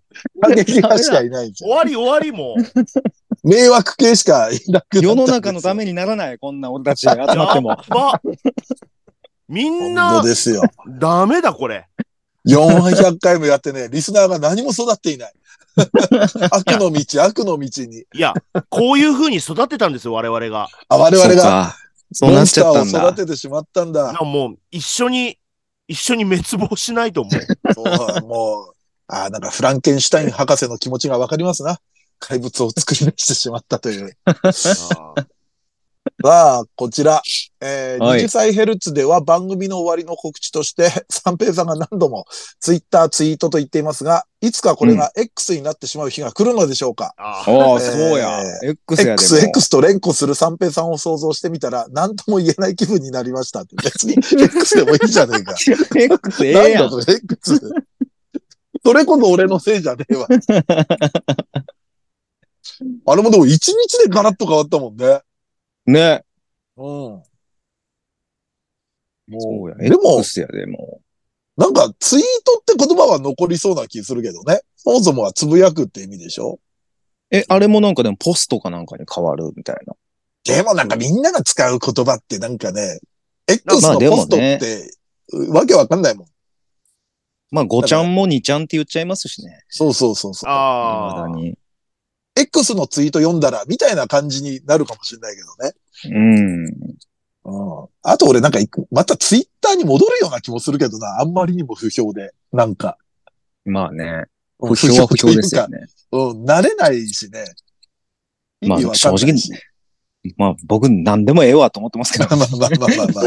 [0.42, 1.70] 過激派しかいないんですよ。
[1.70, 3.48] 終わり終わりもう。
[3.48, 7.70] 迷惑系しかいなく世の中のためにならない、こんな俺たち集まっても。
[7.70, 8.20] やっば。
[9.48, 10.62] みん本な当、ですよ。
[10.98, 11.86] ダメだ、これ。
[12.48, 15.32] 400回もやってね、リスナーが何も育っていない。
[16.50, 17.98] 悪の道、悪の道に。
[17.98, 18.32] いや、
[18.68, 20.68] こういう風に育てたんですよ、我々が。
[20.88, 21.74] あ、我々が
[22.12, 23.16] そうなっちゃったんだモンスターを育。
[23.16, 24.12] ててしまったんだ。
[24.12, 25.38] なもう、一緒に、
[25.88, 27.74] 一緒に滅亡しないと思う。
[27.74, 28.74] そうもう、
[29.08, 31.78] あなんかフランケンシュタイン博士の気持ちがわかりますな。
[32.18, 34.16] 怪物を作り出してしまったという。
[36.22, 37.22] さあ、こちら、
[37.60, 42.26] えーはい20歳ヘルツでは番組の終わりの告知として、 三平さんが何度も
[42.60, 48.42] ツイッター、ツイートと言っていますが、いつかこれが X になってしまう日が来るのでしょうか、あーああ、えーそうや。
[48.62, 49.40] X やで X、も。
[49.40, 53.74] X と連呼する三平さんを想像してみたら、何とも言えない気分になりましたって。
[53.82, 55.54] 別に X でもいいじゃねえか。
[55.96, 56.90] X ええやん。
[56.90, 57.60] なんだそれ X。
[58.86, 60.28] それこそ俺のせいじゃねえわ。
[63.06, 65.20] あれもでも一日でガラッと変わったもんね。
[65.86, 66.24] ね。
[66.76, 67.22] うん。
[69.38, 69.76] そうや。
[69.76, 71.00] でも、X やでも
[71.56, 74.60] なんかツイートって言葉は残りそうな気するけどね。
[74.76, 76.58] そもそもはつぶやくって意味でしょ？
[77.32, 77.36] う。
[77.36, 79.94] え、あれもなんかでもポストかなんかに変わるみたいな。
[80.44, 83.00] でもなんかみんなが使う言葉ってなんかね、
[83.46, 84.94] X のポストって、
[85.48, 86.26] わけわかんないもん。
[87.50, 89.64] まあ、5ちゃんも2ちゃんって言っちゃいますしね。
[89.68, 90.50] そうそうそうそう。
[90.50, 91.28] あー。
[91.28, 91.58] 未だに。
[92.36, 95.74] X のツイート読んだら、みたいな感じになるかもしれないけどね。
[96.10, 96.64] うん。
[97.44, 97.88] うん。
[98.02, 98.58] あと俺なんか
[98.90, 101.20] またツイッターに戻るような気もするけどな。
[101.20, 102.32] あんまりにも不評で。
[102.52, 102.98] なんか。
[103.64, 104.04] まあね。
[104.04, 105.78] うん不評は不評ですよね。
[105.78, 107.44] かうん、慣れないしね。
[108.60, 109.50] 意まあ味わかんないし。
[110.38, 112.24] まあ、僕何でもええわと思ってますけど。
[112.36, 113.24] まあまあまあまあまあ。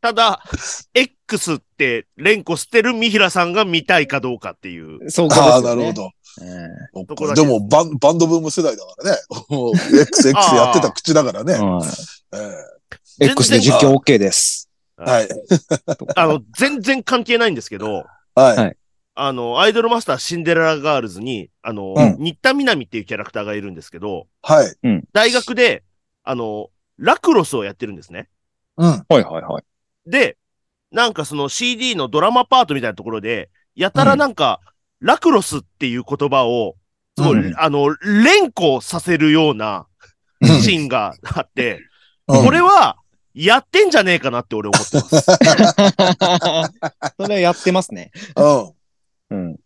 [0.00, 0.42] ただ、
[0.92, 5.08] X って連呼してる三平さんが見たいかどうかっていう。
[5.08, 5.82] そうああ、かですよね。
[5.82, 6.10] なるほど。
[6.40, 9.18] えそっそこだけかでもバン、バンドブーム世代だからね。
[9.50, 11.56] もう XX やってた口だからねえ。
[11.58, 11.88] はい
[12.34, 12.72] え
[13.18, 14.70] 全然 X で実況 OK です。
[14.98, 15.28] えはい。
[16.16, 18.04] あの、全然関係ないんですけど、
[18.34, 18.56] はい。
[18.56, 18.76] はい
[19.14, 24.74] あの、アイドルマスターシンデレラガールズに、あの、うん新田みなみっていうキャラクターがいるんですけど、はい。
[25.12, 25.82] 大学で、
[26.24, 28.30] あの、ラクロスをやってるんですね。
[28.78, 28.88] うん。
[28.88, 30.10] はいはいはい。
[30.10, 30.38] で、
[30.90, 34.60] なんかその CD のドラマパートみたいなところで、やたらなんか、
[35.02, 36.76] ラクロスっていう言葉を、
[37.18, 39.86] すごい、うんあの、連呼させるような
[40.40, 42.96] うんシーンがあって、うんこれは、
[43.34, 45.20] やってんじゃねえかなって俺思ってます。
[47.18, 48.12] それはやってますね。
[48.36, 48.72] うん。
[49.30, 49.56] うん。
[49.56, 49.60] ち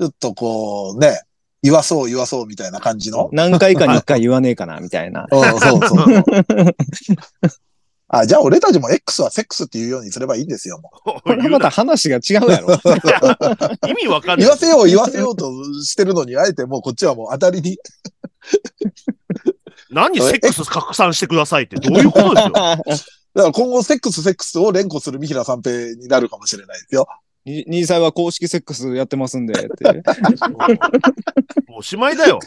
[0.00, 1.20] ょっとこう、ね、
[1.62, 3.28] 言わそう言わそうみたいな感じの。
[3.32, 5.26] 何回かに1回言わねえかな、みたいな。
[5.30, 6.24] うん、そうそう。
[8.12, 10.80] あ、じゃあ俺たちも X はセックスっていうようにすればいいんですよ。
[10.80, 12.74] もうこれはまた話が違うやろ。
[13.88, 14.46] 意味わかんない。
[14.46, 15.52] 言わせよう言わせようと
[15.84, 17.78] してるのに、あえてもうこっちはもう当たりに。
[19.90, 22.50] 何セックス拡散してくださいってどういうことですよ。
[22.52, 22.98] だか
[23.34, 27.06] ら今後セックスセックスを連呼する三平三平になるかもしれないですよ。
[27.44, 29.84] に2歳は公式セックスやってますんで、って。
[31.68, 32.40] もうおしまいだよ。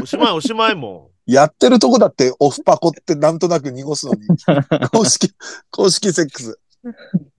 [0.00, 4.20] おしまいおしまいもやってるとこだってオフパコってなんとなく濁すのに、
[4.90, 5.30] 公式、
[5.70, 6.58] 公式セックス。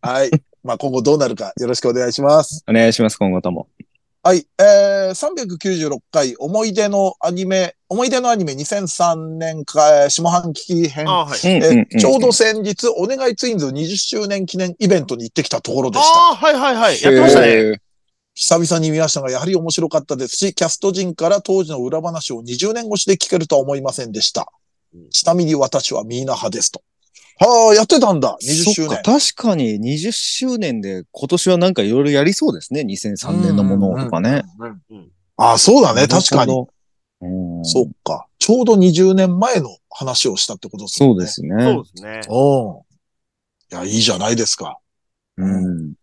[0.02, 0.32] はい。
[0.64, 2.64] まあ今後どうなるかよろしくお願いします。
[2.70, 3.68] お願いします、今後とも。
[4.24, 4.46] はい。
[4.60, 11.06] えー、396回思い出のアニメ、思い出のアニメ2003年か下半期編。
[11.44, 16.20] えうんうんちょうど先日、お願いツインズ20周年記念イベントに行ってきたところでした。
[16.20, 17.02] ああ、はいはいはい。
[17.02, 17.82] やってましたね。
[18.34, 24.52] 久々に見ましたが、やはり面白かったですし、キャスト陣から当時の裏話を20年越しで聞けるとは思いませんでした
[24.94, 25.10] うん。
[25.10, 26.82] ちなみに私はミーナ派ですと。
[27.40, 29.34] はあ、やってたんだ、20周そっか年。
[29.34, 32.82] 確かに20周年で今年はなんかいろいろやりそうですね。
[32.82, 34.44] 2003年のものとかね。
[35.38, 36.68] ああ、そうだね、確かに。
[37.64, 38.28] そっか。
[38.40, 41.08] ちょうど20年前の話をしたってことですね。
[41.08, 41.64] そうですね。
[41.64, 42.22] そうですね。
[42.30, 43.78] うん。
[43.78, 44.78] いや、いいじゃないですか。
[45.38, 45.94] うん。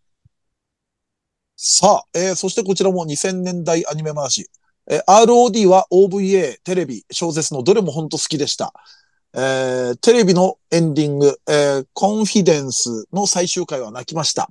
[1.61, 4.49] さあ、えーそしてこちらも2000年代アニメ話。
[4.89, 8.73] えー ROD は OVA、テレビ、小説のどれも本当好きでした。
[9.35, 14.49] えーテレビのエンディング、えーコンフィデンスの最終回は泣きました。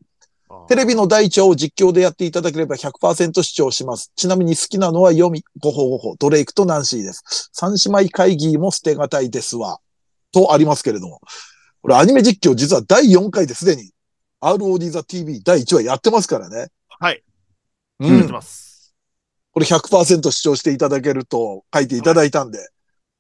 [0.68, 4.12] テレビの第一話を実況でやっていただければ100%視聴します。
[4.18, 7.50] ちなみに好きなのは読み、ごほごほ、ドレイクとナンシーです。
[7.54, 9.80] 三姉妹会議も捨てがたいですわ。
[10.34, 11.22] とありますけれども。
[11.82, 13.92] これアニメ実況実は第4回ですでに
[14.42, 16.68] ROD ザ TV 第1話やってますからね。
[17.00, 17.24] はい。
[18.00, 18.34] うんやって。
[18.34, 18.96] ます。
[19.52, 22.60] これ100%視聴していただけると書いていただいたんで、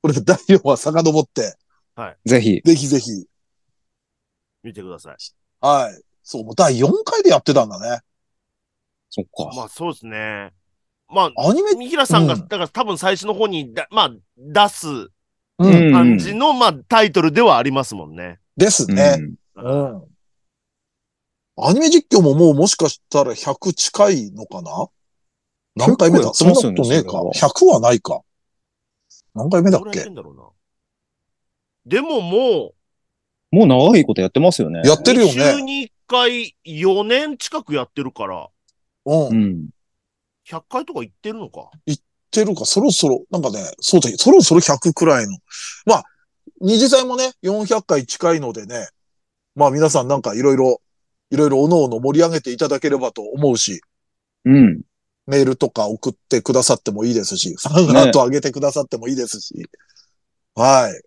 [0.01, 1.55] これ第4話遡って
[2.25, 2.61] ぜひ。
[2.63, 3.25] ぜひぜひ。
[4.63, 5.15] 見てください。
[5.61, 6.01] はい。
[6.23, 8.01] そう、もう第4回でやってたんだね。
[9.09, 9.55] そっか。
[9.55, 10.53] まあそうですね。
[11.09, 14.87] まあ、アニメ、三平さんが、うんだから多分最初の方にだ、まあ、出す
[15.59, 18.39] うん、感じの、まあ、タイトルではありますもんね。
[18.57, 19.17] ですうんね。
[19.55, 20.03] うん。
[21.59, 24.87] アニメ実況ももうもしかしたら100近いのかな？
[25.75, 26.33] 何回目だ？
[26.33, 27.39] そんなことねえかそれ。
[27.39, 28.21] 100はないか。
[29.33, 30.05] 何回目だっけ？
[31.85, 32.73] でもも
[33.49, 34.81] もう長いことやってますよね。
[34.85, 35.33] やっう、てるよね。
[35.33, 38.49] 週に1回4年近くやってるから、
[39.05, 39.19] うん。
[39.19, 39.69] 言っうん。
[40.49, 41.71] 100回とか言ってるのか？
[42.29, 44.17] てるか、そろそろ、なんかね、そうだよ。
[44.17, 45.37] そろそろ100くらいの。
[45.85, 46.03] まあ、
[46.59, 48.89] 二次祭もね、400回近いのでね。
[49.55, 50.81] まあ皆さんなんかいろいろ、
[51.29, 53.81] いろいろおのおの盛り上げていただければと思うし、
[54.45, 54.81] うん。
[55.25, 59.69] メールとか送ってくださってもいいですし、ファンアート上げてくださってもいいですし。
[60.55, 61.03] はい。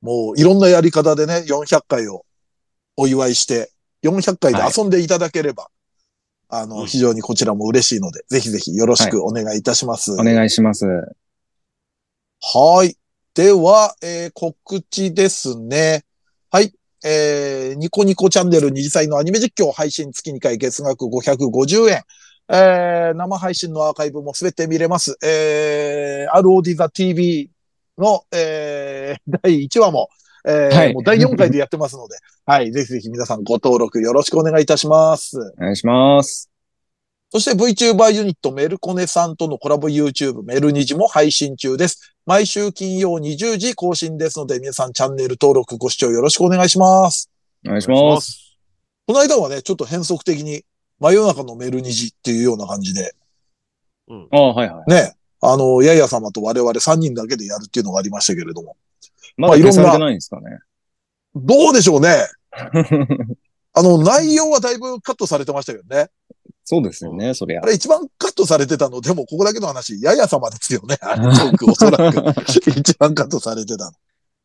[0.00, 2.24] もういろんなやり方でね、400回を
[2.96, 3.70] お祝いして、
[4.02, 5.68] 400回で遊んでいただければ、
[6.48, 10.12] あの、うん非常にこちらも嬉しいので、ぜひぜひよろしくお願いいたします。
[10.12, 10.86] お願いします。
[10.86, 12.96] はい。
[13.34, 16.04] では、えー告知ですね。
[17.02, 17.12] はい。
[17.12, 22.02] えーニコニコチャンネル二次祭のアニメ実況配信月2回月額550円。
[22.50, 25.16] えー生配信のアーカイブもすべて見れます。
[25.24, 27.50] えー ROD ザ TV
[27.98, 30.08] の、えー第1話も、
[30.46, 32.16] えーはいもう第4回でやってますので、
[32.46, 32.72] はい。
[32.72, 35.38] ぜひぜひ皆さんご登録よろしくお願いいたします。
[35.58, 36.57] お願いします。
[37.30, 42.14] そして VTuber ユニットメルコネさんとのコラボ YouTube メルニジも配信中です。
[42.24, 47.30] 毎週金曜20時更新ですので皆さんチャンネル登録ご視聴よろしくお願いします。
[47.66, 48.32] お願いします。
[48.32, 48.58] す。
[49.06, 50.64] この間はね、ちょっと変則的に
[51.00, 53.14] 真夜中のメルニジっていうような感じで、
[54.08, 54.28] うん。
[54.30, 54.90] ああ、はいはい。
[54.90, 58.76] ね、あの、やや様と我々3人だけでやるっていうのがありましたけれども。
[59.36, 60.58] ままあいろんなだ消されてないんですかね。
[61.34, 62.26] どうでしょうね
[63.74, 66.08] あの、内容はだいぶカットされてましたけどね。
[66.70, 67.66] そうですよね、そりゃあ。
[67.66, 70.98] れ一番カットされてたの、でもここだけの話、やや様ですよね。
[71.00, 72.34] あれトークおそらく
[72.76, 73.92] 一番カットされてたの。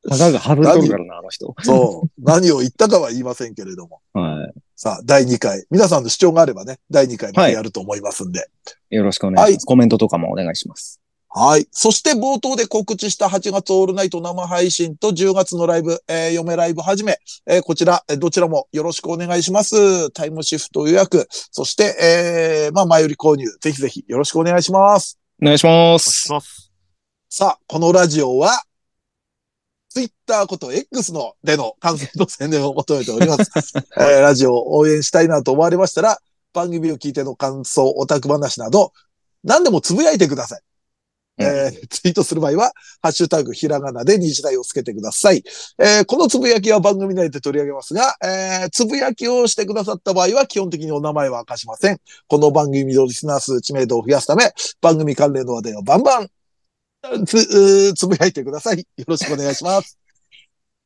[0.09, 1.53] 肌が外れとるからな、あの人。
[1.63, 2.09] そう。
[2.23, 3.99] 何を言ったかは言いませんけれども。
[4.13, 5.65] はさあ、第2回。
[5.69, 8.49] 皆さんの主張があればね、第2回までやると思いますんで。
[8.89, 8.95] い。
[8.95, 9.65] よろしくお願いします。
[9.65, 11.01] コメントとかもお願いします。
[11.35, 11.67] はい。
[11.71, 20.11] そして冒頭で告知した8月オールナイト生配信と10月のライブ、えー、嫁ライブはじめ、えーこちら、えーどちらもよろしくお願いします。
[20.11, 25.17] タイムシフト予約、そして、えー、まあ、前売り購入、ぜひぜひよろしくお願いします。
[25.41, 25.65] お願いし。
[26.29, 26.71] ます。
[27.29, 28.61] さあ、このラジオは、
[29.89, 33.51] ツイッターこと X のでの感染と宣伝を求めております。
[33.97, 36.19] えーラジオを応援したいなと思われましたら、
[36.53, 38.93] 番組を聞いての感想、オタク話など、
[39.43, 40.61] 何でもつぶやいてください。
[41.37, 45.43] えーツイートする場合は、ハッシュタグひらがなで二次台をつけてください。
[45.79, 51.97] えーこのつぶやきは番組内で取り上げますが、えーつぶやきをしてくださった場合は基本的にお名前は明かしません。
[52.27, 54.51] この番組のリスナー数知名度を増やすため、
[54.81, 56.29] 番組関連の話題をバンバン
[57.25, 58.79] つ、つぶやいてください。
[58.79, 60.02] よろしくお願いします。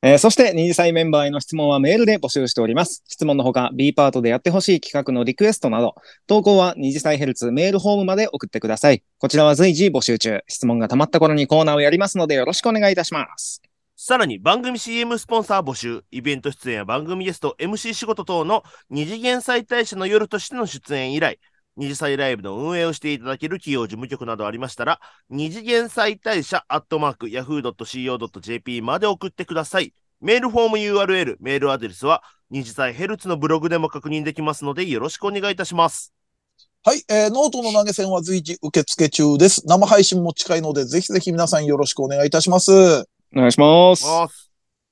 [0.04, 3.04] えーそして、二次祭メンバーへの質問はメールで募集しております。
[3.08, 5.96] 質問のほか、B パートでやってほしい企画のリクエストなど、
[6.28, 9.02] 投稿は二次祭ヘルツメールホームまで送ってください。
[9.18, 10.42] こちらは随時募集中。
[10.48, 13.64] 質問が溜まった頃にコーナーをやりますので、よろしくお願いいたします。
[13.96, 18.62] さらに番組 CM スポンサー募集、イベント出演や番組ゲスト、MC 仕事等の
[18.92, 21.40] 二次元再大社の夜としての出演以来、
[21.78, 25.00] 二次祭ライブの運営をしていただける企業事務局などありましたら、
[25.30, 29.94] 二次元再大社アットマーク yahoo.co.jp まで送ってください。
[30.20, 36.14] メールフォーム URL、メールアドレスは二次祭ヘルツのブログでも確認できますので、よろしくお願いいたします。
[36.84, 39.62] はい、えーノートの投げ銭は随時受付中です。
[39.68, 42.72] 生配信も近いので、ぜひぜひ皆さんよろしくお願いいたします。
[42.72, 43.06] お
[43.36, 44.04] 願いします。
[44.08, 44.28] あ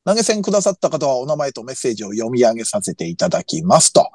[0.05, 4.11] 投げ銭くださった方はお名前とメッセージを読み上げさせていただきますと。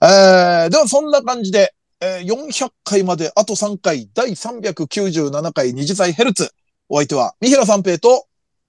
[0.00, 6.52] えー、ではそんな感じで、えー400回まであと3回、第397回二次祭ヘルツ。
[6.88, 8.26] お相手は、三平三平と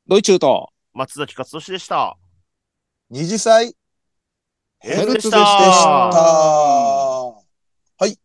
[0.07, 2.17] ドイチューと、松崎勝利でした。
[3.09, 3.75] 二次祭
[4.79, 5.39] ヘヘルツでした。
[5.39, 7.35] は
[7.97, 8.17] はい、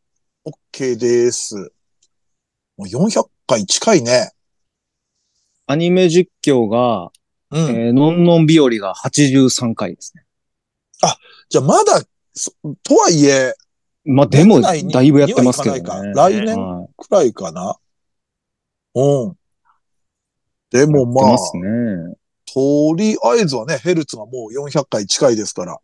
[0.73, 1.73] OK です。
[2.77, 4.33] もう400回近いね。
[5.67, 7.11] アニメ実況が、
[7.51, 7.71] うん。
[7.71, 10.25] えーのんのん日和が83回ですね。
[11.51, 12.03] じゃあまだ、
[12.33, 12.53] そ
[12.83, 13.55] とはいえ、
[14.05, 16.13] まあ、でも、だいぶやってますけどね。
[16.15, 17.77] 来年はいくらいかな。
[18.95, 19.37] うん。
[20.71, 22.17] でもまあね。
[22.53, 25.79] とりあえずはね、ヘルツがもう400回近いですから、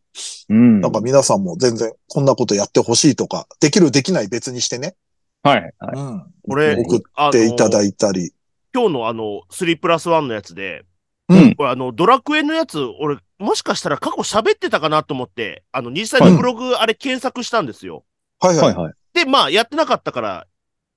[0.48, 0.80] うん。
[0.80, 4.94] なんか皆さんも全然こんなことやってほしいとか、できるできない別にしてね、
[5.42, 5.74] はい。
[5.78, 5.96] はい。
[5.96, 6.24] うん。
[6.48, 8.32] これ、送っていただいたり。
[8.74, 10.84] 今日のあの、3プラス1のやつで、
[11.28, 18.04] うん俺あの、ドラクエのやつ、俺、もしかしたら過去喋ってたかなと思って、あの、実際にブログ、あれ検索したんですよ。
[18.40, 18.66] はいはい。
[18.66, 18.94] はいはい。
[19.12, 20.46] で、まあ、やってなかったから、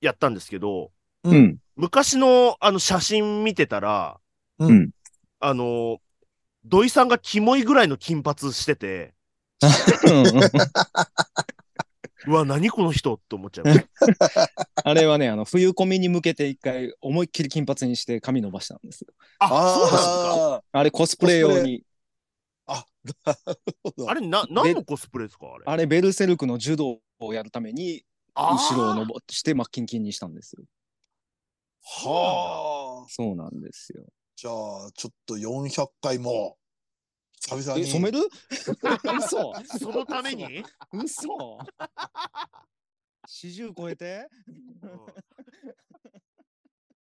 [0.00, 0.90] やったんですけど、
[1.24, 1.56] ううんん。
[1.76, 4.18] 昔の、あの、写真見てたら、
[4.58, 4.90] ううんん。
[5.40, 5.98] あの、
[6.64, 9.14] 土井さんがキモいぐらいの金髪してて、
[12.26, 14.50] うわ、何この人って思っちゃいました。
[14.86, 19.12] あれはね、あの、冬コミに向けて一回思いっきり金髪にして髪伸ばしたんですよ。
[19.40, 20.56] あ、そうなんですか？
[20.56, 21.82] ああれコスプレ用に。
[22.66, 22.86] あ、
[23.26, 23.38] なる
[23.82, 24.10] ほど。
[24.10, 25.46] あれ、な、何のコスプレですか？
[25.54, 25.64] あれ。
[25.66, 30.64] あれベルセルクの柔道をやるために、後ろを伸ばして真っキンキンにしたんですよ。
[31.82, 33.08] はあ。
[33.08, 34.04] そうなんですよ。
[34.36, 36.56] じゃあ、ちょっと400回も、
[37.40, 37.86] 久々え、に。
[37.86, 38.20] 染める？
[39.18, 40.64] 嘘 そのために？
[40.92, 41.58] 嘘
[43.26, 44.26] 四十超えて？
[44.82, 46.03] うん